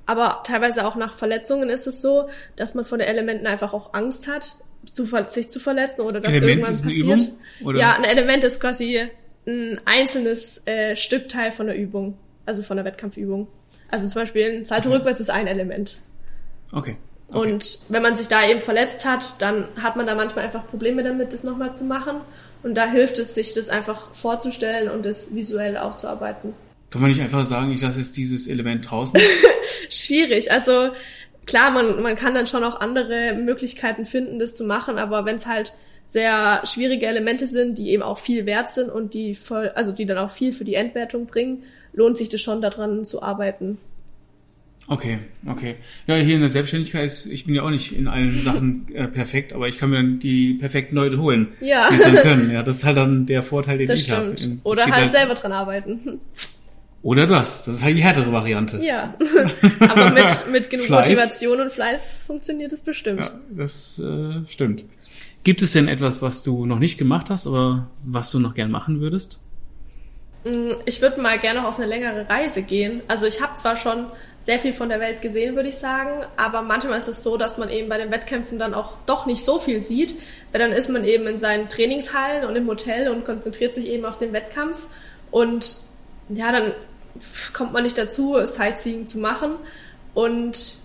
Aber 0.05 0.41
teilweise 0.43 0.87
auch 0.87 0.95
nach 0.95 1.13
Verletzungen 1.13 1.69
ist 1.69 1.87
es 1.87 2.01
so, 2.01 2.27
dass 2.55 2.73
man 2.73 2.85
vor 2.85 2.97
den 2.97 3.07
Elementen 3.07 3.47
einfach 3.47 3.73
auch 3.73 3.93
Angst 3.93 4.27
hat, 4.27 4.55
zu, 4.91 5.07
sich 5.27 5.49
zu 5.49 5.59
verletzen 5.59 6.01
oder 6.01 6.19
dass 6.19 6.33
Element 6.33 6.61
irgendwas 6.61 6.81
passiert. 6.81 7.21
Übung, 7.21 7.37
oder? 7.63 7.79
Ja, 7.79 7.95
ein 7.95 8.03
Element 8.03 8.43
ist 8.43 8.59
quasi 8.59 9.07
ein 9.47 9.79
einzelnes 9.85 10.65
äh, 10.67 10.95
Stückteil 10.95 11.51
von 11.51 11.67
der 11.67 11.77
Übung, 11.77 12.17
also 12.45 12.63
von 12.63 12.77
der 12.77 12.85
Wettkampfübung. 12.85 13.47
Also 13.89 14.07
zum 14.07 14.21
Beispiel 14.21 14.45
ein 14.45 14.65
Salto 14.65 14.89
okay. 14.89 14.97
rückwärts 14.97 15.19
ist 15.19 15.29
ein 15.29 15.47
Element. 15.47 15.97
Okay. 16.71 16.95
okay. 17.27 17.39
Und 17.39 17.79
wenn 17.89 18.01
man 18.01 18.15
sich 18.15 18.27
da 18.27 18.47
eben 18.47 18.61
verletzt 18.61 19.05
hat, 19.05 19.41
dann 19.41 19.67
hat 19.75 19.95
man 19.95 20.07
da 20.07 20.15
manchmal 20.15 20.45
einfach 20.45 20.67
Probleme 20.67 21.03
damit, 21.03 21.33
das 21.33 21.43
nochmal 21.43 21.73
zu 21.73 21.83
machen. 21.83 22.21
Und 22.63 22.75
da 22.75 22.85
hilft 22.85 23.17
es, 23.19 23.33
sich 23.33 23.53
das 23.53 23.69
einfach 23.69 24.13
vorzustellen 24.13 24.89
und 24.89 25.05
das 25.05 25.33
visuell 25.33 25.77
auch 25.77 25.97
zu 25.97 26.07
arbeiten. 26.07 26.53
Kann 26.91 27.01
man 27.01 27.09
nicht 27.09 27.21
einfach 27.21 27.43
sagen, 27.43 27.71
ich 27.71 27.81
lasse 27.81 27.99
jetzt 27.99 28.17
dieses 28.17 28.47
Element 28.47 28.89
draußen? 28.89 29.19
Schwierig. 29.89 30.51
Also 30.51 30.91
klar, 31.45 31.71
man, 31.71 32.01
man 32.01 32.15
kann 32.15 32.33
dann 32.33 32.47
schon 32.47 32.63
auch 32.63 32.79
andere 32.79 33.33
Möglichkeiten 33.33 34.05
finden, 34.05 34.39
das 34.39 34.55
zu 34.55 34.63
machen, 34.63 34.97
aber 34.97 35.25
wenn 35.25 35.35
es 35.35 35.45
halt 35.45 35.73
sehr 36.07 36.61
schwierige 36.65 37.07
Elemente 37.07 37.47
sind, 37.47 37.77
die 37.77 37.89
eben 37.91 38.03
auch 38.03 38.17
viel 38.17 38.45
wert 38.45 38.69
sind 38.69 38.89
und 38.89 39.13
die 39.13 39.33
voll, 39.33 39.69
also 39.75 39.93
die 39.93 40.05
dann 40.05 40.17
auch 40.17 40.29
viel 40.29 40.51
für 40.51 40.65
die 40.65 40.75
Endwertung 40.75 41.25
bringen, 41.25 41.63
lohnt 41.93 42.17
sich 42.17 42.29
das 42.29 42.41
schon 42.41 42.61
daran 42.61 43.05
zu 43.05 43.23
arbeiten. 43.23 43.77
Okay, 44.87 45.19
okay. 45.47 45.75
Ja, 46.07 46.15
hier 46.15 46.35
in 46.35 46.41
der 46.41 46.49
Selbstständigkeit 46.49 47.05
ist, 47.05 47.27
ich 47.27 47.45
bin 47.45 47.55
ja 47.55 47.63
auch 47.63 47.69
nicht 47.69 47.93
in 47.93 48.09
allen 48.09 48.31
Sachen 48.43 48.87
äh, 48.93 49.07
perfekt, 49.07 49.53
aber 49.53 49.69
ich 49.69 49.77
kann 49.77 49.89
mir 49.89 50.03
die 50.03 50.55
perfekten 50.55 50.95
Leute 50.95 51.17
holen, 51.17 51.49
ja. 51.61 51.89
die 51.89 51.95
es 51.95 52.03
dann 52.03 52.15
können. 52.15 52.51
Ja, 52.51 52.61
das 52.61 52.77
ist 52.77 52.85
halt 52.85 52.97
dann 52.97 53.25
der 53.25 53.41
Vorteil, 53.41 53.77
den 53.77 53.87
das 53.87 54.01
ich 54.01 54.11
habe. 54.11 54.35
Oder 54.63 54.83
halt, 54.83 54.93
halt 54.93 55.11
selber 55.11 55.35
dran 55.35 55.53
arbeiten. 55.53 56.19
Oder 57.03 57.25
das. 57.25 57.65
Das 57.65 57.75
ist 57.75 57.83
halt 57.83 57.97
die 57.97 58.03
härtere 58.03 58.31
Variante. 58.31 58.77
Ja, 58.83 59.15
aber 59.79 60.11
mit, 60.11 60.51
mit 60.51 60.69
genug 60.69 60.85
Fleiß. 60.85 61.07
Motivation 61.07 61.59
und 61.61 61.71
Fleiß 61.71 62.19
funktioniert 62.27 62.71
es 62.71 62.81
bestimmt. 62.81 63.21
Ja, 63.25 63.31
das 63.49 63.99
äh, 63.99 64.41
stimmt. 64.47 64.85
Gibt 65.43 65.63
es 65.63 65.73
denn 65.73 65.87
etwas, 65.87 66.21
was 66.21 66.43
du 66.43 66.65
noch 66.67 66.77
nicht 66.77 66.99
gemacht 66.99 67.29
hast, 67.31 67.47
aber 67.47 67.87
was 68.03 68.29
du 68.29 68.39
noch 68.39 68.53
gern 68.53 68.69
machen 68.69 69.01
würdest? 69.01 69.39
Mm, 70.43 70.73
Ich 70.85 71.01
würde 71.01 71.19
mal 71.19 71.39
gerne 71.39 71.61
noch 71.61 71.69
auf 71.69 71.79
eine 71.79 71.87
längere 71.87 72.29
Reise 72.29 72.61
gehen. 72.61 73.01
Also 73.07 73.25
ich 73.25 73.41
habe 73.41 73.55
zwar 73.55 73.75
schon 73.75 74.05
sehr 74.41 74.59
viel 74.59 74.73
von 74.73 74.89
der 74.89 74.99
Welt 74.99 75.21
gesehen, 75.23 75.55
würde 75.55 75.69
ich 75.69 75.77
sagen, 75.77 76.23
aber 76.37 76.61
manchmal 76.61 76.97
ist 76.99 77.07
es 77.07 77.23
so, 77.23 77.37
dass 77.37 77.57
man 77.57 77.69
eben 77.69 77.89
bei 77.89 77.97
den 77.97 78.11
Wettkämpfen 78.11 78.59
dann 78.59 78.73
auch 78.75 78.93
doch 79.07 79.25
nicht 79.25 79.43
so 79.43 79.57
viel 79.59 79.81
sieht, 79.81 80.15
weil 80.51 80.59
dann 80.61 80.71
ist 80.71 80.89
man 80.89 81.03
eben 81.03 81.25
in 81.27 81.37
seinen 81.39 81.67
Trainingshallen 81.69 82.47
und 82.47 82.55
im 82.55 82.67
Hotel 82.67 83.09
und 83.11 83.23
konzentriert 83.25 83.73
sich 83.75 83.87
eben 83.87 84.05
auf 84.05 84.17
den 84.17 84.33
Wettkampf 84.33 84.87
und 85.29 85.77
ja, 86.29 86.51
dann 86.51 86.73
kommt 87.53 87.73
man 87.73 87.83
nicht 87.83 87.97
dazu, 87.97 88.37
Sightseeing 88.45 89.07
zu 89.07 89.19
machen 89.19 89.55
und 90.13 90.77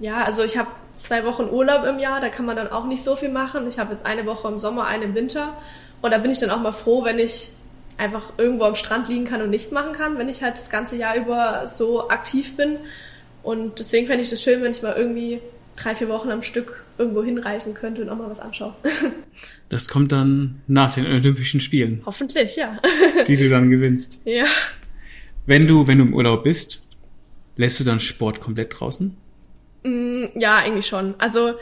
ja, 0.00 0.24
also 0.24 0.42
ich 0.42 0.58
habe 0.58 0.68
zwei 0.96 1.24
Wochen 1.24 1.44
Urlaub 1.44 1.84
im 1.84 1.98
Jahr, 1.98 2.20
da 2.20 2.28
kann 2.28 2.46
man 2.46 2.56
dann 2.56 2.68
auch 2.68 2.86
nicht 2.86 3.02
so 3.02 3.16
viel 3.16 3.28
machen. 3.28 3.66
Ich 3.68 3.78
habe 3.78 3.92
jetzt 3.92 4.06
eine 4.06 4.26
Woche 4.26 4.48
im 4.48 4.58
Sommer, 4.58 4.86
eine 4.86 5.04
im 5.04 5.14
Winter 5.14 5.56
und 6.02 6.10
da 6.10 6.18
bin 6.18 6.30
ich 6.30 6.40
dann 6.40 6.50
auch 6.50 6.60
mal 6.60 6.72
froh, 6.72 7.04
wenn 7.04 7.18
ich 7.18 7.50
einfach 7.96 8.32
irgendwo 8.38 8.64
am 8.64 8.74
Strand 8.74 9.08
liegen 9.08 9.24
kann 9.24 9.40
und 9.42 9.50
nichts 9.50 9.70
machen 9.70 9.92
kann, 9.92 10.18
wenn 10.18 10.28
ich 10.28 10.42
halt 10.42 10.58
das 10.58 10.68
ganze 10.70 10.96
Jahr 10.96 11.16
über 11.16 11.66
so 11.68 12.08
aktiv 12.08 12.56
bin. 12.56 12.78
Und 13.42 13.78
deswegen 13.78 14.06
fände 14.06 14.22
ich 14.22 14.30
das 14.30 14.42
schön, 14.42 14.62
wenn 14.62 14.72
ich 14.72 14.82
mal 14.82 14.94
irgendwie 14.96 15.40
drei, 15.76 15.94
vier 15.94 16.08
Wochen 16.08 16.30
am 16.30 16.42
Stück 16.42 16.82
irgendwo 16.98 17.22
hinreisen 17.22 17.74
könnte 17.74 18.02
und 18.02 18.08
auch 18.08 18.16
mal 18.16 18.30
was 18.30 18.40
anschaue. 18.40 18.74
Das 19.68 19.88
kommt 19.88 20.12
dann 20.12 20.62
nach 20.68 20.94
den 20.94 21.04
Olympischen 21.06 21.60
Spielen, 21.60 22.02
Hoffentlich, 22.06 22.54
ja. 22.54 22.78
die 23.26 23.36
du 23.36 23.48
dann 23.48 23.70
gewinnst. 23.70 24.20
ja. 24.24 24.44
Wenn 25.46 25.66
du, 25.66 25.86
wenn 25.86 25.98
du 25.98 26.04
im 26.04 26.14
Urlaub 26.14 26.44
bist, 26.44 26.82
lässt 27.56 27.78
du 27.80 27.84
dann 27.84 28.00
Sport 28.00 28.40
komplett 28.40 28.78
draußen? 28.78 29.16
Mm, 29.84 30.24
Ja, 30.36 30.56
eigentlich 30.56 30.86
schon. 30.86 31.14
Also 31.18 31.54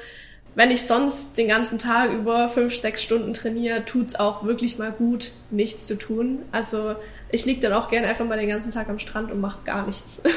wenn 0.54 0.70
ich 0.70 0.82
sonst 0.82 1.38
den 1.38 1.48
ganzen 1.48 1.78
Tag 1.78 2.12
über 2.12 2.48
fünf, 2.50 2.76
sechs 2.76 3.02
Stunden 3.02 3.32
trainiere, 3.32 3.84
tut's 3.86 4.14
auch 4.16 4.44
wirklich 4.44 4.78
mal 4.78 4.92
gut, 4.92 5.32
nichts 5.50 5.86
zu 5.86 5.96
tun. 5.96 6.40
Also 6.52 6.94
ich 7.30 7.46
lieg 7.46 7.60
dann 7.62 7.72
auch 7.72 7.88
gerne 7.88 8.06
einfach 8.06 8.26
mal 8.26 8.38
den 8.38 8.50
ganzen 8.50 8.70
Tag 8.70 8.88
am 8.90 8.98
Strand 8.98 9.32
und 9.32 9.40
mache 9.40 9.60
gar 9.64 9.86
nichts. 9.86 10.20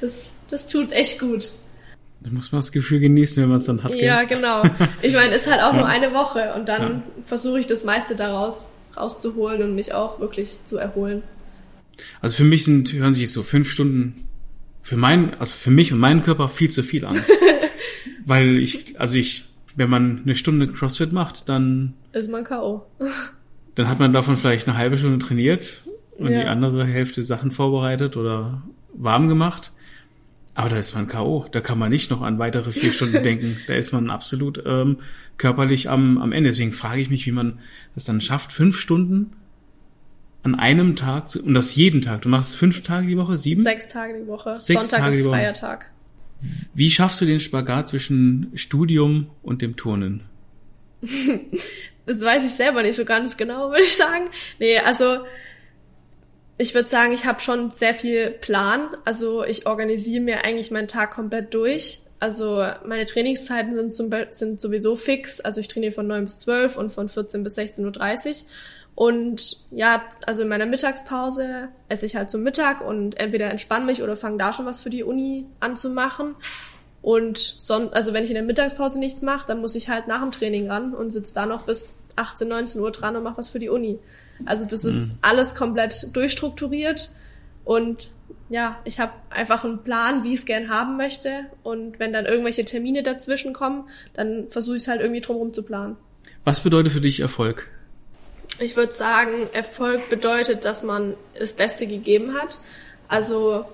Das, 0.00 0.32
das 0.48 0.68
tut 0.68 0.92
echt 0.92 1.18
gut. 1.18 1.50
Da 2.20 2.30
muss 2.30 2.52
man 2.52 2.60
das 2.60 2.70
Gefühl 2.70 3.00
genießen, 3.00 3.42
wenn 3.42 3.48
man 3.50 3.58
es 3.58 3.66
dann 3.66 3.82
hat. 3.82 3.94
Ja, 3.96 4.22
gell? 4.22 4.36
genau. 4.38 4.62
Ich 5.02 5.12
meine, 5.12 5.34
ist 5.34 5.50
halt 5.50 5.60
auch 5.60 5.72
Ja. 5.72 5.78
nur 5.78 5.86
eine 5.86 6.14
Woche 6.14 6.52
und 6.54 6.68
dann 6.68 6.82
Ja. 6.82 7.02
versuche 7.24 7.58
ich 7.58 7.66
das 7.66 7.82
meiste 7.82 8.14
daraus 8.14 8.74
rauszuholen 8.96 9.62
und 9.62 9.74
mich 9.74 9.92
auch 9.92 10.20
wirklich 10.20 10.64
zu 10.64 10.76
erholen. 10.76 11.24
Also 12.20 12.36
für 12.36 12.44
mich 12.44 12.64
sind, 12.64 12.92
hören 12.92 13.14
sich 13.14 13.30
so 13.30 13.42
fünf 13.42 13.70
Stunden 13.70 14.26
für 14.82 14.96
mein, 14.96 15.34
also 15.40 15.54
für 15.54 15.70
mich 15.70 15.92
und 15.92 15.98
meinen 15.98 16.22
Körper 16.22 16.48
viel 16.48 16.70
zu 16.70 16.82
viel 16.82 17.04
an. 17.04 17.16
Weil 18.24 18.58
ich, 18.58 18.98
also 19.00 19.16
ich, 19.16 19.46
wenn 19.76 19.90
man 19.90 20.22
eine 20.24 20.34
Stunde 20.34 20.68
CrossFit 20.68 21.12
macht, 21.12 21.48
dann, 21.48 21.94
Ist 22.12 22.30
man 22.30 22.44
K.O. 22.44 22.86
dann 23.74 23.88
hat 23.88 23.98
man 23.98 24.12
davon 24.12 24.36
vielleicht 24.36 24.68
eine 24.68 24.76
halbe 24.76 24.98
Stunde 24.98 25.18
trainiert 25.24 25.82
und 26.18 26.30
Ja. 26.32 26.40
die 26.42 26.46
andere 26.48 26.84
Hälfte 26.86 27.22
Sachen 27.22 27.50
vorbereitet 27.50 28.16
oder 28.16 28.62
warm 28.94 29.28
gemacht. 29.28 29.72
Aber 30.54 30.70
da 30.70 30.76
ist 30.76 30.94
man 30.94 31.06
K.O. 31.06 31.46
Da 31.52 31.60
kann 31.60 31.78
man 31.78 31.90
nicht 31.90 32.10
noch 32.10 32.22
an 32.22 32.38
weitere 32.38 32.72
vier 32.72 32.92
Stunden 32.92 33.22
denken. 33.22 33.58
Da 33.66 33.74
ist 33.74 33.92
man 33.92 34.08
absolut 34.08 34.62
ähm, 34.64 34.98
körperlich 35.36 35.90
am, 35.90 36.16
am 36.18 36.32
Ende. 36.32 36.48
Deswegen 36.50 36.72
frage 36.72 37.00
ich 37.00 37.10
mich, 37.10 37.26
wie 37.26 37.32
man 37.32 37.58
das 37.94 38.04
dann 38.06 38.20
schafft, 38.22 38.52
fünf 38.52 38.80
Stunden 38.80 39.32
an 40.46 40.54
einem 40.54 40.94
Tag 40.94 41.34
und 41.34 41.54
das 41.54 41.74
jeden 41.74 42.02
Tag. 42.02 42.22
Du 42.22 42.28
machst 42.28 42.54
fünf 42.54 42.82
Tage 42.82 43.08
die 43.08 43.18
Woche, 43.18 43.36
sieben? 43.36 43.62
Sechs 43.62 43.88
Tage 43.88 44.20
die 44.20 44.28
Woche. 44.28 44.54
Sechs 44.54 44.80
Sonntag 44.80 45.00
Tage 45.00 45.14
ist 45.14 45.18
die 45.18 45.24
Woche. 45.24 45.36
freier 45.36 45.52
Tag. 45.52 45.90
Wie 46.72 46.90
schaffst 46.90 47.20
du 47.20 47.24
den 47.24 47.40
Spagat 47.40 47.88
zwischen 47.88 48.52
Studium 48.54 49.28
und 49.42 49.60
dem 49.60 49.76
Turnen? 49.76 50.22
Das 52.08 52.20
weiß 52.20 52.44
ich 52.44 52.52
selber 52.52 52.84
nicht 52.84 52.94
so 52.94 53.04
ganz 53.04 53.36
genau, 53.36 53.70
würde 53.70 53.82
ich 53.82 53.96
sagen. 53.96 54.28
Nee, 54.60 54.78
also 54.78 55.24
ich 56.56 56.72
würde 56.72 56.88
sagen, 56.88 57.12
ich 57.12 57.24
habe 57.24 57.40
schon 57.40 57.72
sehr 57.72 57.94
viel 57.94 58.30
Plan. 58.30 58.90
Also 59.04 59.44
ich 59.44 59.66
organisiere 59.66 60.22
mir 60.22 60.44
eigentlich 60.44 60.70
meinen 60.70 60.86
Tag 60.86 61.10
komplett 61.10 61.52
durch. 61.52 62.02
Also 62.20 62.64
meine 62.86 63.06
Trainingszeiten 63.06 63.74
sind, 63.74 63.92
zum, 63.92 64.08
sind 64.30 64.60
sowieso 64.60 64.94
fix. 64.94 65.40
Also 65.40 65.60
ich 65.60 65.66
trainiere 65.66 65.90
von 65.90 66.06
9 66.06 66.26
bis 66.26 66.38
12 66.38 66.76
und 66.76 66.92
von 66.92 67.08
14 67.08 67.42
bis 67.42 67.58
16.30 67.58 68.28
Uhr. 68.28 68.46
Und 68.96 69.58
ja, 69.70 70.02
also 70.26 70.42
in 70.42 70.48
meiner 70.48 70.64
Mittagspause 70.64 71.68
esse 71.90 72.06
ich 72.06 72.16
halt 72.16 72.30
zum 72.30 72.42
Mittag 72.42 72.80
und 72.80 73.20
entweder 73.20 73.50
entspanne 73.50 73.84
mich 73.84 74.02
oder 74.02 74.16
fange 74.16 74.38
da 74.38 74.54
schon 74.54 74.64
was 74.64 74.80
für 74.80 74.88
die 74.88 75.04
Uni 75.04 75.44
an 75.60 75.76
zu 75.76 75.90
machen. 75.90 76.34
Und 77.02 77.36
son 77.36 77.92
also 77.92 78.14
wenn 78.14 78.24
ich 78.24 78.30
in 78.30 78.36
der 78.36 78.42
Mittagspause 78.42 78.98
nichts 78.98 79.20
mache, 79.20 79.46
dann 79.46 79.60
muss 79.60 79.74
ich 79.74 79.90
halt 79.90 80.08
nach 80.08 80.22
dem 80.22 80.32
Training 80.32 80.70
ran 80.70 80.94
und 80.94 81.10
sitze 81.10 81.34
da 81.34 81.44
noch 81.44 81.66
bis 81.66 81.98
18, 82.16 82.48
19 82.48 82.80
Uhr 82.80 82.90
dran 82.90 83.14
und 83.16 83.22
mache 83.22 83.36
was 83.36 83.50
für 83.50 83.58
die 83.58 83.68
Uni. 83.68 83.98
Also 84.46 84.64
das 84.64 84.86
ist 84.86 85.18
alles 85.20 85.54
komplett 85.54 86.16
durchstrukturiert 86.16 87.10
und 87.64 88.10
ja, 88.48 88.78
ich 88.84 88.98
habe 88.98 89.12
einfach 89.28 89.64
einen 89.64 89.84
Plan, 89.84 90.24
wie 90.24 90.32
ich 90.32 90.40
es 90.40 90.46
gern 90.46 90.70
haben 90.70 90.96
möchte 90.96 91.46
und 91.62 91.98
wenn 91.98 92.14
dann 92.14 92.24
irgendwelche 92.24 92.64
Termine 92.64 93.02
dazwischen 93.02 93.52
kommen, 93.52 93.88
dann 94.14 94.48
versuche 94.48 94.76
ich 94.76 94.84
es 94.84 94.88
halt 94.88 95.02
irgendwie 95.02 95.20
drumherum 95.20 95.52
zu 95.52 95.62
planen. 95.64 95.96
Was 96.44 96.62
bedeutet 96.62 96.92
für 96.92 97.00
dich 97.02 97.20
Erfolg? 97.20 97.68
Ich 98.58 98.76
würde 98.76 98.94
sagen, 98.94 99.32
Erfolg 99.52 100.08
bedeutet, 100.08 100.64
dass 100.64 100.82
man 100.82 101.14
das 101.38 101.54
Beste 101.54 101.86
gegeben 101.86 102.34
hat. 102.34 102.58
Also 103.08 103.64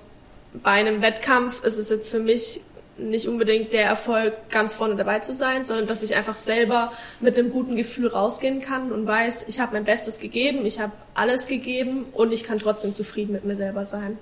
bei 0.55 0.73
einem 0.73 1.03
Wettkampf 1.03 1.65
ist 1.65 1.79
es 1.79 1.89
jetzt 1.89 2.11
für 2.11 2.19
mich 2.19 2.61
nicht 2.99 3.27
unbedingt 3.27 3.73
der 3.73 3.85
Erfolg, 3.85 4.35
ganz 4.51 4.75
vorne 4.75 4.97
dabei 4.97 5.21
zu 5.21 5.33
sein, 5.33 5.65
sondern 5.65 5.87
dass 5.87 6.03
ich 6.03 6.15
einfach 6.15 6.37
selber 6.37 6.93
mit 7.21 7.39
einem 7.39 7.51
guten 7.51 7.75
Gefühl 7.75 8.09
rausgehen 8.09 8.61
kann 8.61 8.93
und 8.93 9.07
weiß, 9.07 9.47
ich 9.49 9.61
habe 9.61 9.73
mein 9.73 9.85
Bestes 9.85 10.19
gegeben, 10.19 10.67
ich 10.67 10.79
habe 10.79 10.93
alles 11.15 11.47
gegeben 11.47 12.05
und 12.13 12.33
ich 12.33 12.45
kann 12.45 12.59
trotzdem 12.59 12.95
zufrieden 12.95 13.33
mit 13.33 13.45
mir 13.45 13.57
selber 13.57 13.85
sein. 13.85 14.19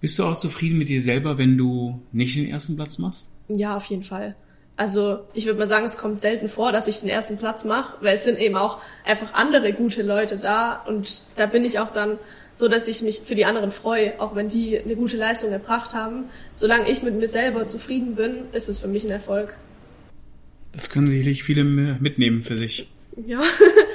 Bist 0.00 0.18
du 0.18 0.24
auch 0.24 0.36
zufrieden 0.36 0.78
mit 0.78 0.88
dir 0.88 1.00
selber, 1.00 1.38
wenn 1.38 1.56
du 1.56 2.00
nicht 2.10 2.36
den 2.36 2.48
ersten 2.48 2.76
Platz 2.76 2.98
machst? 2.98 3.30
Ja, 3.48 3.76
auf 3.76 3.86
jeden 3.86 4.02
Fall. 4.02 4.34
Also 4.82 5.20
ich 5.32 5.46
würde 5.46 5.60
mal 5.60 5.68
sagen, 5.68 5.86
es 5.86 5.96
kommt 5.96 6.20
selten 6.20 6.48
vor, 6.48 6.72
dass 6.72 6.88
ich 6.88 6.98
den 6.98 7.08
ersten 7.08 7.36
Platz 7.36 7.64
mache, 7.64 7.94
weil 8.00 8.16
es 8.16 8.24
sind 8.24 8.36
eben 8.40 8.56
auch 8.56 8.80
einfach 9.04 9.32
andere 9.32 9.72
gute 9.72 10.02
Leute 10.02 10.38
da 10.38 10.74
und 10.74 11.22
da 11.36 11.46
bin 11.46 11.64
ich 11.64 11.78
auch 11.78 11.90
dann 11.90 12.18
so, 12.56 12.66
dass 12.66 12.88
ich 12.88 13.00
mich 13.00 13.20
für 13.20 13.36
die 13.36 13.44
anderen 13.44 13.70
freue, 13.70 14.20
auch 14.20 14.34
wenn 14.34 14.48
die 14.48 14.76
eine 14.76 14.96
gute 14.96 15.16
Leistung 15.16 15.52
erbracht 15.52 15.94
haben. 15.94 16.24
Solange 16.52 16.90
ich 16.90 17.04
mit 17.04 17.14
mir 17.14 17.28
selber 17.28 17.68
zufrieden 17.68 18.16
bin, 18.16 18.46
ist 18.50 18.68
es 18.68 18.80
für 18.80 18.88
mich 18.88 19.04
ein 19.04 19.12
Erfolg. 19.12 19.54
Das 20.72 20.90
können 20.90 21.06
sicherlich 21.06 21.44
viele 21.44 21.62
mitnehmen 21.62 22.42
für 22.42 22.56
sich. 22.56 22.88
Ja. 23.24 23.40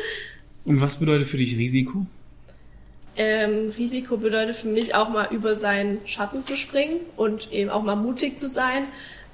Und 0.64 0.80
was 0.80 1.02
bedeutet 1.02 1.28
für 1.28 1.36
dich 1.36 1.58
Risiko? 1.58 2.06
Ähm, 3.18 3.72
Risiko 3.76 4.16
bedeutet 4.16 4.56
für 4.56 4.68
mich 4.68 4.96
auch 4.96 5.10
mal 5.10 5.28
über 5.32 5.56
seinen 5.56 5.98
Schatten 6.06 6.44
zu 6.44 6.56
springen 6.56 7.00
und 7.16 7.52
eben 7.52 7.72
auch 7.72 7.82
mal 7.82 7.96
mutig 7.96 8.38
zu 8.40 8.48
sein. 8.48 8.86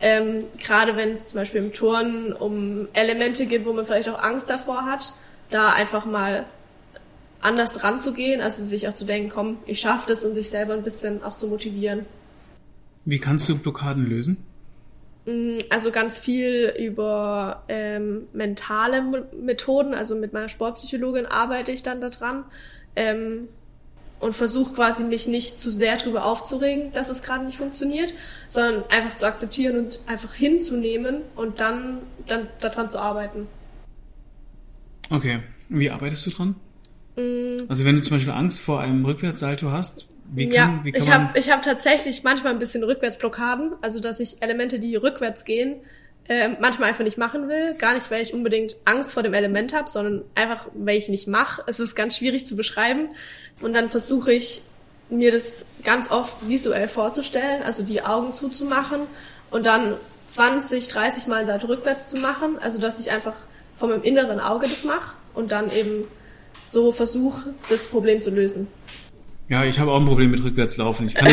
Ähm, 0.06 0.44
gerade 0.60 0.98
wenn 0.98 1.12
es 1.12 1.28
zum 1.28 1.40
Beispiel 1.40 1.64
im 1.64 1.72
Turnen 1.72 2.34
um 2.34 2.90
Elemente 2.92 3.46
geht, 3.46 3.66
wo 3.66 3.72
man 3.72 3.86
vielleicht 3.86 4.10
auch 4.10 4.22
Angst 4.22 4.50
davor 4.50 4.86
hat, 4.86 5.14
da 5.50 5.72
einfach 5.72 6.06
mal 6.06 6.46
anders 7.40 7.72
dran 7.72 8.02
zu 8.02 8.14
gehen, 8.14 8.42
also 8.42 8.62
sich 8.62 8.90
auch 8.90 8.96
zu 8.96 9.06
denken, 9.06 9.30
komm, 9.30 9.60
ich 9.66 9.80
schaffe 9.80 10.10
das 10.10 10.26
und 10.26 10.34
sich 10.34 10.50
selber 10.50 10.74
ein 10.74 10.84
bisschen 10.84 11.24
auch 11.24 11.38
zu 11.38 11.48
motivieren. 11.48 12.06
Wie 13.06 13.18
kannst 13.18 13.48
du 13.48 13.58
Blockaden 13.58 14.06
lösen? 14.06 14.44
Mm, 15.26 15.60
Also 15.70 15.92
ganz 15.92 16.18
viel 16.18 16.74
über 16.78 17.64
ähm, 17.70 18.28
mentale 18.34 19.26
Methoden, 19.40 19.94
also 19.94 20.16
mit 20.16 20.34
meiner 20.34 20.50
Sportpsychologin 20.50 21.28
arbeite 21.28 21.72
ich 21.72 21.82
dann 21.82 22.02
daran 22.02 22.44
ähm, 22.98 23.48
und 24.24 24.34
versuche 24.34 24.74
quasi 24.74 25.04
mich 25.04 25.28
nicht 25.28 25.60
zu 25.60 25.70
sehr 25.70 25.98
darüber 25.98 26.26
aufzuregen, 26.26 26.92
dass 26.94 27.10
es 27.10 27.22
gerade 27.22 27.46
nicht 27.46 27.58
funktioniert, 27.58 28.14
sondern 28.48 28.84
einfach 28.90 29.18
zu 29.18 29.28
akzeptieren 29.28 29.78
und 29.78 30.00
einfach 30.08 30.34
hinzunehmen 30.34 31.22
und 31.36 31.60
dann, 31.60 32.00
dann 32.26 32.48
daran 32.60 32.90
zu 32.90 33.00
arbeiten. 33.00 33.48
Okay. 35.10 35.40
Wie 35.70 35.90
arbeitest 35.90 36.26
du 36.26 36.30
dran? 36.32 36.56
Also 37.68 37.86
wenn 37.86 37.96
du 37.96 38.02
zum 38.02 38.18
Beispiel 38.18 38.34
Angst 38.34 38.62
vor 38.62 38.80
einem 38.80 39.06
Rückwärtssalto 39.06 39.72
hast, 39.72 40.08
wie 40.34 40.50
kann, 40.50 40.78
ja, 40.78 40.80
wie 40.84 40.92
kann 40.92 41.04
ich 41.04 41.12
habe 41.12 41.40
ich 41.40 41.52
hab 41.52 41.62
tatsächlich 41.62 42.24
manchmal 42.24 42.54
ein 42.54 42.60
bisschen 42.60 42.84
Rückwärtsblockaden, 42.84 43.74
also 43.82 44.00
dass 44.00 44.20
ich 44.20 44.42
Elemente, 44.42 44.80
die 44.80 44.96
rückwärts 44.96 45.46
gehen, 45.46 45.76
ähm, 46.30 46.58
manchmal 46.60 46.90
einfach 46.90 47.04
nicht 47.04 47.18
machen 47.18 47.50
will. 47.50 47.74
Gar 47.76 47.96
nicht, 47.96 48.10
weil 48.10 48.22
ich 48.22 48.34
unbedingt 48.34 48.78
Angst 48.86 49.14
vor 49.14 49.24
dem 49.24 49.34
Element 49.34 49.74
habe, 49.74 49.90
sondern 49.90 50.24
einfach, 50.36 50.70
weil 50.74 50.98
ich 50.98 51.10
nicht 51.10 51.28
mache. 51.28 51.64
Es 51.68 51.80
ist 51.80 51.96
ganz 51.96 52.18
schwierig 52.18 52.46
zu 52.46 52.56
beschreiben. 52.56 53.10
Und 53.62 53.74
dann 53.74 53.90
versuche 53.90 54.34
ich, 54.34 54.64
mir 55.10 55.32
das 55.32 55.66
ganz 55.84 56.12
oft 56.12 56.48
visuell 56.48 56.88
vorzustellen, 56.88 57.64
also 57.64 57.84
die 57.84 58.02
Augen 58.02 58.34
zuzumachen 58.34 59.02
und 59.52 59.66
dann 59.66 59.96
20, 60.30 60.88
30 60.88 61.28
Mal 61.28 61.46
Salto 61.46 61.68
rückwärts 61.68 62.08
zu 62.08 62.18
machen, 62.18 62.58
also 62.60 62.80
dass 62.82 63.00
ich 63.00 63.12
einfach 63.12 63.36
von 63.76 63.90
meinem 63.90 64.04
inneren 64.04 64.40
Auge 64.40 64.68
das 64.68 64.84
mache 64.84 65.16
und 65.34 65.52
dann 65.52 65.72
eben 65.72 66.06
so 66.66 66.92
versuche, 66.92 67.54
das 67.70 67.88
Problem 67.88 68.22
zu 68.22 68.32
lösen. 68.32 68.68
Ja, 69.50 69.66
ich 69.66 69.80
habe 69.80 69.92
auch 69.92 70.00
ein 70.00 70.06
Problem 70.06 70.32
mit 70.32 70.44
Rückwärtslaufen. 70.44 71.08
Ich 71.08 71.16
kann, 71.16 71.32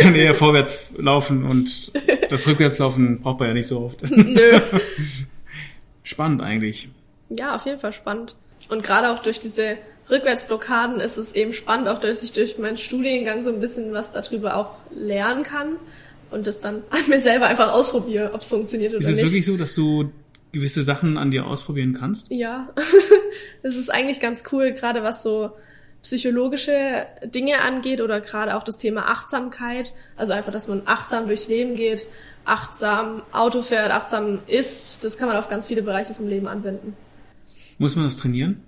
kann 0.00 0.14
eher 0.14 0.34
vorwärts 0.34 0.90
laufen 0.96 1.44
und 1.44 1.92
das 2.30 2.46
Rückwärtslaufen 2.46 3.20
braucht 3.20 3.40
man 3.40 3.48
ja 3.48 3.54
nicht 3.54 3.66
so 3.66 3.80
oft. 3.80 4.02
Nö. 4.08 4.60
Spannend 6.04 6.40
eigentlich. 6.42 6.88
Ja, 7.28 7.54
auf 7.54 7.64
jeden 7.66 7.78
Fall 7.78 7.92
spannend. 7.92 8.36
Und 8.68 8.82
gerade 8.82 9.10
auch 9.10 9.18
durch 9.18 9.40
diese 9.40 9.76
Rückwärtsblockaden 10.10 11.00
ist 11.00 11.16
es 11.16 11.32
eben 11.32 11.52
spannend, 11.52 11.88
auch 11.88 11.98
dass 11.98 12.22
ich 12.22 12.32
durch 12.32 12.58
meinen 12.58 12.78
Studiengang 12.78 13.42
so 13.42 13.50
ein 13.50 13.60
bisschen 13.60 13.92
was 13.92 14.12
darüber 14.12 14.56
auch 14.56 14.76
lernen 14.90 15.42
kann 15.44 15.76
und 16.30 16.46
das 16.46 16.58
dann 16.58 16.82
an 16.90 17.00
mir 17.08 17.20
selber 17.20 17.46
einfach 17.46 17.72
ausprobiere, 17.72 18.32
ob 18.34 18.40
es 18.40 18.48
funktioniert 18.48 18.92
oder 18.92 19.00
Ist 19.00 19.08
es 19.08 19.16
nicht. 19.16 19.26
wirklich 19.26 19.44
so, 19.46 19.56
dass 19.56 19.74
du 19.74 20.10
gewisse 20.52 20.82
Sachen 20.82 21.16
an 21.16 21.30
dir 21.30 21.46
ausprobieren 21.46 21.94
kannst? 21.98 22.30
Ja, 22.30 22.68
das 23.62 23.76
ist 23.76 23.92
eigentlich 23.92 24.20
ganz 24.20 24.42
cool, 24.52 24.72
gerade 24.72 25.02
was 25.02 25.22
so 25.22 25.52
psychologische 26.02 27.06
Dinge 27.24 27.60
angeht 27.60 28.00
oder 28.00 28.20
gerade 28.20 28.56
auch 28.56 28.64
das 28.64 28.78
Thema 28.78 29.08
Achtsamkeit. 29.08 29.92
Also 30.16 30.32
einfach, 30.32 30.52
dass 30.52 30.68
man 30.68 30.82
achtsam 30.84 31.26
durchs 31.26 31.48
Leben 31.48 31.74
geht, 31.74 32.06
achtsam 32.44 33.22
Auto 33.32 33.62
fährt, 33.62 33.92
achtsam 33.92 34.40
isst. 34.46 35.04
Das 35.04 35.16
kann 35.16 35.28
man 35.28 35.36
auf 35.36 35.48
ganz 35.48 35.66
viele 35.68 35.82
Bereiche 35.82 36.14
vom 36.14 36.26
Leben 36.26 36.48
anwenden. 36.48 36.96
Muss 37.78 37.96
man 37.96 38.04
das 38.04 38.16
trainieren? 38.16 38.62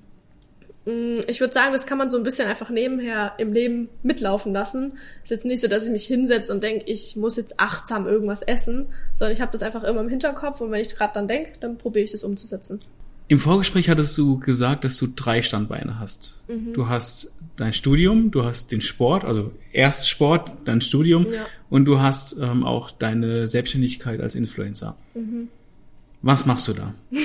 Ich 1.26 1.40
würde 1.40 1.54
sagen, 1.54 1.72
das 1.72 1.86
kann 1.86 1.96
man 1.96 2.10
so 2.10 2.18
ein 2.18 2.24
bisschen 2.24 2.46
einfach 2.46 2.68
nebenher 2.68 3.32
im 3.38 3.54
Leben 3.54 3.88
mitlaufen 4.02 4.52
lassen. 4.52 4.98
Ist 5.22 5.30
jetzt 5.30 5.46
nicht 5.46 5.62
so, 5.62 5.68
dass 5.68 5.84
ich 5.84 5.90
mich 5.90 6.04
hinsetze 6.04 6.52
und 6.52 6.62
denke, 6.62 6.84
ich 6.86 7.16
muss 7.16 7.36
jetzt 7.36 7.58
achtsam 7.58 8.06
irgendwas 8.06 8.42
essen, 8.42 8.86
sondern 9.14 9.32
ich 9.32 9.40
habe 9.40 9.50
das 9.50 9.62
einfach 9.62 9.82
immer 9.82 10.02
im 10.02 10.10
Hinterkopf 10.10 10.60
und 10.60 10.70
wenn 10.70 10.82
ich 10.82 10.94
gerade 10.94 11.14
dann 11.14 11.26
denke, 11.26 11.52
dann 11.58 11.78
probiere 11.78 12.04
ich 12.04 12.12
das 12.12 12.22
umzusetzen. 12.22 12.80
Im 13.28 13.38
Vorgespräch 13.38 13.88
hattest 13.88 14.16
du 14.18 14.38
gesagt, 14.38 14.84
dass 14.84 14.98
du 14.98 15.06
drei 15.14 15.40
Standbeine 15.42 15.98
hast. 15.98 16.40
Mhm. 16.48 16.74
Du 16.74 16.88
hast 16.88 17.32
dein 17.56 17.72
Studium, 17.72 18.30
du 18.30 18.44
hast 18.44 18.70
den 18.72 18.80
Sport, 18.80 19.24
also 19.24 19.50
erst 19.72 20.08
Sport, 20.08 20.52
dann 20.64 20.80
Studium 20.80 21.26
Ja. 21.32 21.46
und 21.70 21.84
du 21.86 22.00
hast 22.00 22.36
ähm, 22.38 22.64
auch 22.64 22.90
deine 22.90 23.46
Selbstständigkeit 23.48 24.20
als 24.20 24.34
Influencer. 24.34 24.96
Mhm. 25.14 25.48
Was 26.22 26.46
machst 26.46 26.68
du 26.68 26.72
da? 26.72 26.94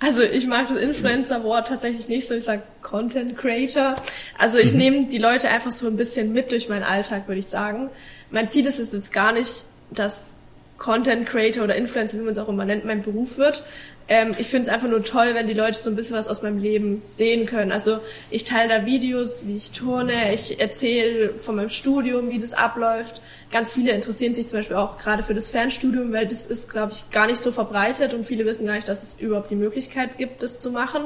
Also 0.00 0.22
ich 0.22 0.46
mag 0.46 0.68
das 0.68 0.78
Influencer-Wort 0.78 1.66
tatsächlich 1.66 2.06
nicht 2.08 2.28
so, 2.28 2.34
ich 2.34 2.44
sag 2.44 2.82
Content 2.82 3.36
Creator. 3.36 3.96
Also 4.38 4.56
ich 4.56 4.72
nehme 4.72 5.08
die 5.08 5.18
Leute 5.18 5.48
einfach 5.48 5.72
so 5.72 5.88
ein 5.88 5.96
bisschen 5.96 6.32
mit 6.32 6.52
durch 6.52 6.68
meinen 6.68 6.84
Alltag, 6.84 7.26
würde 7.26 7.40
ich 7.40 7.48
sagen. 7.48 7.90
Mein 8.30 8.48
Ziel 8.48 8.64
ist 8.66 8.78
es 8.78 8.92
jetzt 8.92 9.12
gar 9.12 9.32
nicht, 9.32 9.64
dass 9.90 10.36
Content 10.78 11.28
Creator 11.28 11.64
oder 11.64 11.74
Influencer, 11.74 12.18
wie 12.18 12.22
man 12.22 12.32
es 12.32 12.38
auch 12.38 12.48
immer 12.48 12.64
nennt, 12.64 12.84
mein 12.84 13.02
Beruf 13.02 13.36
wird. 13.36 13.64
Ähm, 14.06 14.34
ich 14.38 14.46
finde 14.46 14.68
es 14.68 14.74
einfach 14.74 14.88
nur 14.88 15.02
toll, 15.02 15.34
wenn 15.34 15.48
die 15.48 15.54
Leute 15.54 15.76
so 15.76 15.90
ein 15.90 15.96
bisschen 15.96 16.16
was 16.16 16.28
aus 16.28 16.42
meinem 16.42 16.58
Leben 16.58 17.02
sehen 17.04 17.46
können. 17.46 17.72
Also 17.72 17.98
ich 18.30 18.44
teile 18.44 18.68
da 18.68 18.86
Videos, 18.86 19.46
wie 19.46 19.56
ich 19.56 19.72
turne, 19.72 20.32
ich 20.32 20.60
erzähle 20.60 21.34
von 21.38 21.56
meinem 21.56 21.68
Studium, 21.68 22.30
wie 22.30 22.38
das 22.38 22.54
abläuft. 22.54 23.20
Ganz 23.50 23.72
viele 23.72 23.92
interessieren 23.92 24.34
sich 24.34 24.46
zum 24.46 24.60
Beispiel 24.60 24.76
auch 24.76 24.98
gerade 24.98 25.22
für 25.22 25.34
das 25.34 25.50
Fernstudium, 25.50 26.12
weil 26.12 26.26
das 26.26 26.46
ist, 26.46 26.70
glaube 26.70 26.92
ich, 26.92 27.10
gar 27.10 27.26
nicht 27.26 27.40
so 27.40 27.52
verbreitet 27.52 28.14
und 28.14 28.24
viele 28.24 28.46
wissen 28.46 28.66
gar 28.66 28.76
nicht, 28.76 28.88
dass 28.88 29.02
es 29.02 29.20
überhaupt 29.20 29.50
die 29.50 29.56
Möglichkeit 29.56 30.16
gibt, 30.16 30.42
das 30.42 30.60
zu 30.60 30.70
machen. 30.70 31.02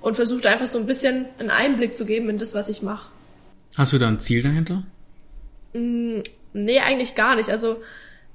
Und 0.00 0.16
versuche 0.16 0.46
einfach 0.50 0.66
so 0.66 0.78
ein 0.78 0.84
bisschen 0.84 1.26
einen 1.38 1.50
Einblick 1.50 1.96
zu 1.96 2.04
geben 2.04 2.28
in 2.28 2.36
das, 2.36 2.54
was 2.54 2.68
ich 2.68 2.82
mache. 2.82 3.10
Hast 3.76 3.94
du 3.94 3.98
da 3.98 4.08
ein 4.08 4.20
Ziel 4.20 4.42
dahinter? 4.42 4.82
Nee, 5.72 6.80
eigentlich 6.80 7.14
gar 7.14 7.36
nicht. 7.36 7.48
Also 7.48 7.78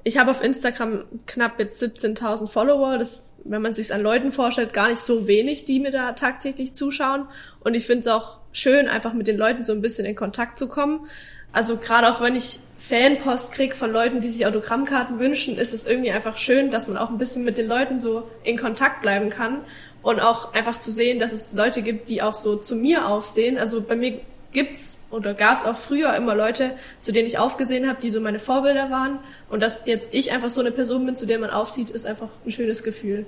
ich 0.09 0.17
habe 0.17 0.31
auf 0.31 0.43
Instagram 0.43 1.05
knapp 1.27 1.59
jetzt 1.59 1.83
17.000 1.83 2.47
Follower. 2.47 2.97
Das, 2.97 3.35
wenn 3.43 3.61
man 3.61 3.73
sich 3.73 3.93
an 3.93 4.01
Leuten 4.01 4.31
vorstellt, 4.31 4.73
gar 4.73 4.89
nicht 4.89 5.01
so 5.01 5.27
wenig, 5.27 5.65
die 5.65 5.79
mir 5.79 5.91
da 5.91 6.13
tagtäglich 6.13 6.73
zuschauen. 6.73 7.27
Und 7.59 7.75
ich 7.75 7.85
finde 7.85 7.99
es 7.99 8.07
auch 8.07 8.39
schön, 8.51 8.87
einfach 8.87 9.13
mit 9.13 9.27
den 9.27 9.37
Leuten 9.37 9.63
so 9.63 9.71
ein 9.71 9.81
bisschen 9.81 10.07
in 10.07 10.15
Kontakt 10.15 10.57
zu 10.57 10.67
kommen. 10.67 11.07
Also 11.53 11.77
gerade 11.77 12.09
auch 12.09 12.21
wenn 12.21 12.35
ich 12.35 12.59
Fanpost 12.79 13.51
krieg 13.51 13.75
von 13.75 13.91
Leuten, 13.91 14.19
die 14.19 14.31
sich 14.31 14.47
Autogrammkarten 14.47 15.19
wünschen, 15.19 15.59
ist 15.59 15.75
es 15.75 15.85
irgendwie 15.85 16.11
einfach 16.11 16.37
schön, 16.37 16.71
dass 16.71 16.87
man 16.87 16.97
auch 16.97 17.11
ein 17.11 17.19
bisschen 17.19 17.45
mit 17.45 17.59
den 17.59 17.67
Leuten 17.67 17.99
so 17.99 18.27
in 18.43 18.57
Kontakt 18.57 19.03
bleiben 19.03 19.29
kann 19.29 19.59
und 20.01 20.19
auch 20.19 20.55
einfach 20.55 20.79
zu 20.79 20.91
sehen, 20.91 21.19
dass 21.19 21.33
es 21.33 21.53
Leute 21.53 21.83
gibt, 21.83 22.09
die 22.09 22.23
auch 22.23 22.33
so 22.33 22.55
zu 22.55 22.75
mir 22.75 23.07
aufsehen. 23.07 23.59
Also 23.59 23.81
bei 23.81 23.95
mir 23.95 24.19
gibt's 24.51 25.05
oder 25.11 25.33
gab's 25.33 25.65
auch 25.65 25.77
früher 25.77 26.15
immer 26.15 26.35
Leute, 26.35 26.71
zu 26.99 27.11
denen 27.11 27.27
ich 27.27 27.37
aufgesehen 27.37 27.87
habe, 27.87 28.01
die 28.01 28.09
so 28.09 28.21
meine 28.21 28.39
Vorbilder 28.39 28.89
waren. 28.89 29.19
Und 29.49 29.61
dass 29.61 29.85
jetzt 29.87 30.13
ich 30.13 30.31
einfach 30.31 30.49
so 30.49 30.61
eine 30.61 30.71
Person 30.71 31.05
bin, 31.05 31.15
zu 31.15 31.25
der 31.25 31.39
man 31.39 31.49
aufsieht, 31.49 31.89
ist 31.89 32.05
einfach 32.05 32.29
ein 32.45 32.51
schönes 32.51 32.83
Gefühl. 32.83 33.25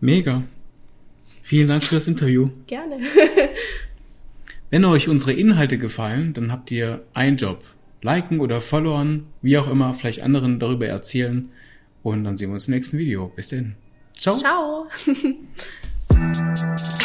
Mega. 0.00 0.42
Vielen 1.42 1.68
Dank 1.68 1.82
für 1.82 1.94
das 1.94 2.06
Interview. 2.06 2.46
Gerne. 2.66 2.98
Wenn 4.70 4.84
euch 4.84 5.08
unsere 5.08 5.32
Inhalte 5.32 5.78
gefallen, 5.78 6.34
dann 6.34 6.52
habt 6.52 6.70
ihr 6.70 7.02
einen 7.14 7.36
Job. 7.36 7.62
Liken 8.02 8.40
oder 8.40 8.60
followen, 8.60 9.26
wie 9.42 9.58
auch 9.58 9.68
immer, 9.68 9.94
vielleicht 9.94 10.22
anderen 10.22 10.60
darüber 10.60 10.86
erzählen. 10.86 11.50
Und 12.02 12.24
dann 12.24 12.36
sehen 12.36 12.50
wir 12.50 12.54
uns 12.54 12.68
im 12.68 12.74
nächsten 12.74 12.98
Video. 12.98 13.32
Bis 13.34 13.48
denn. 13.48 13.74
Ciao. 14.14 14.36
Ciao. 14.36 14.86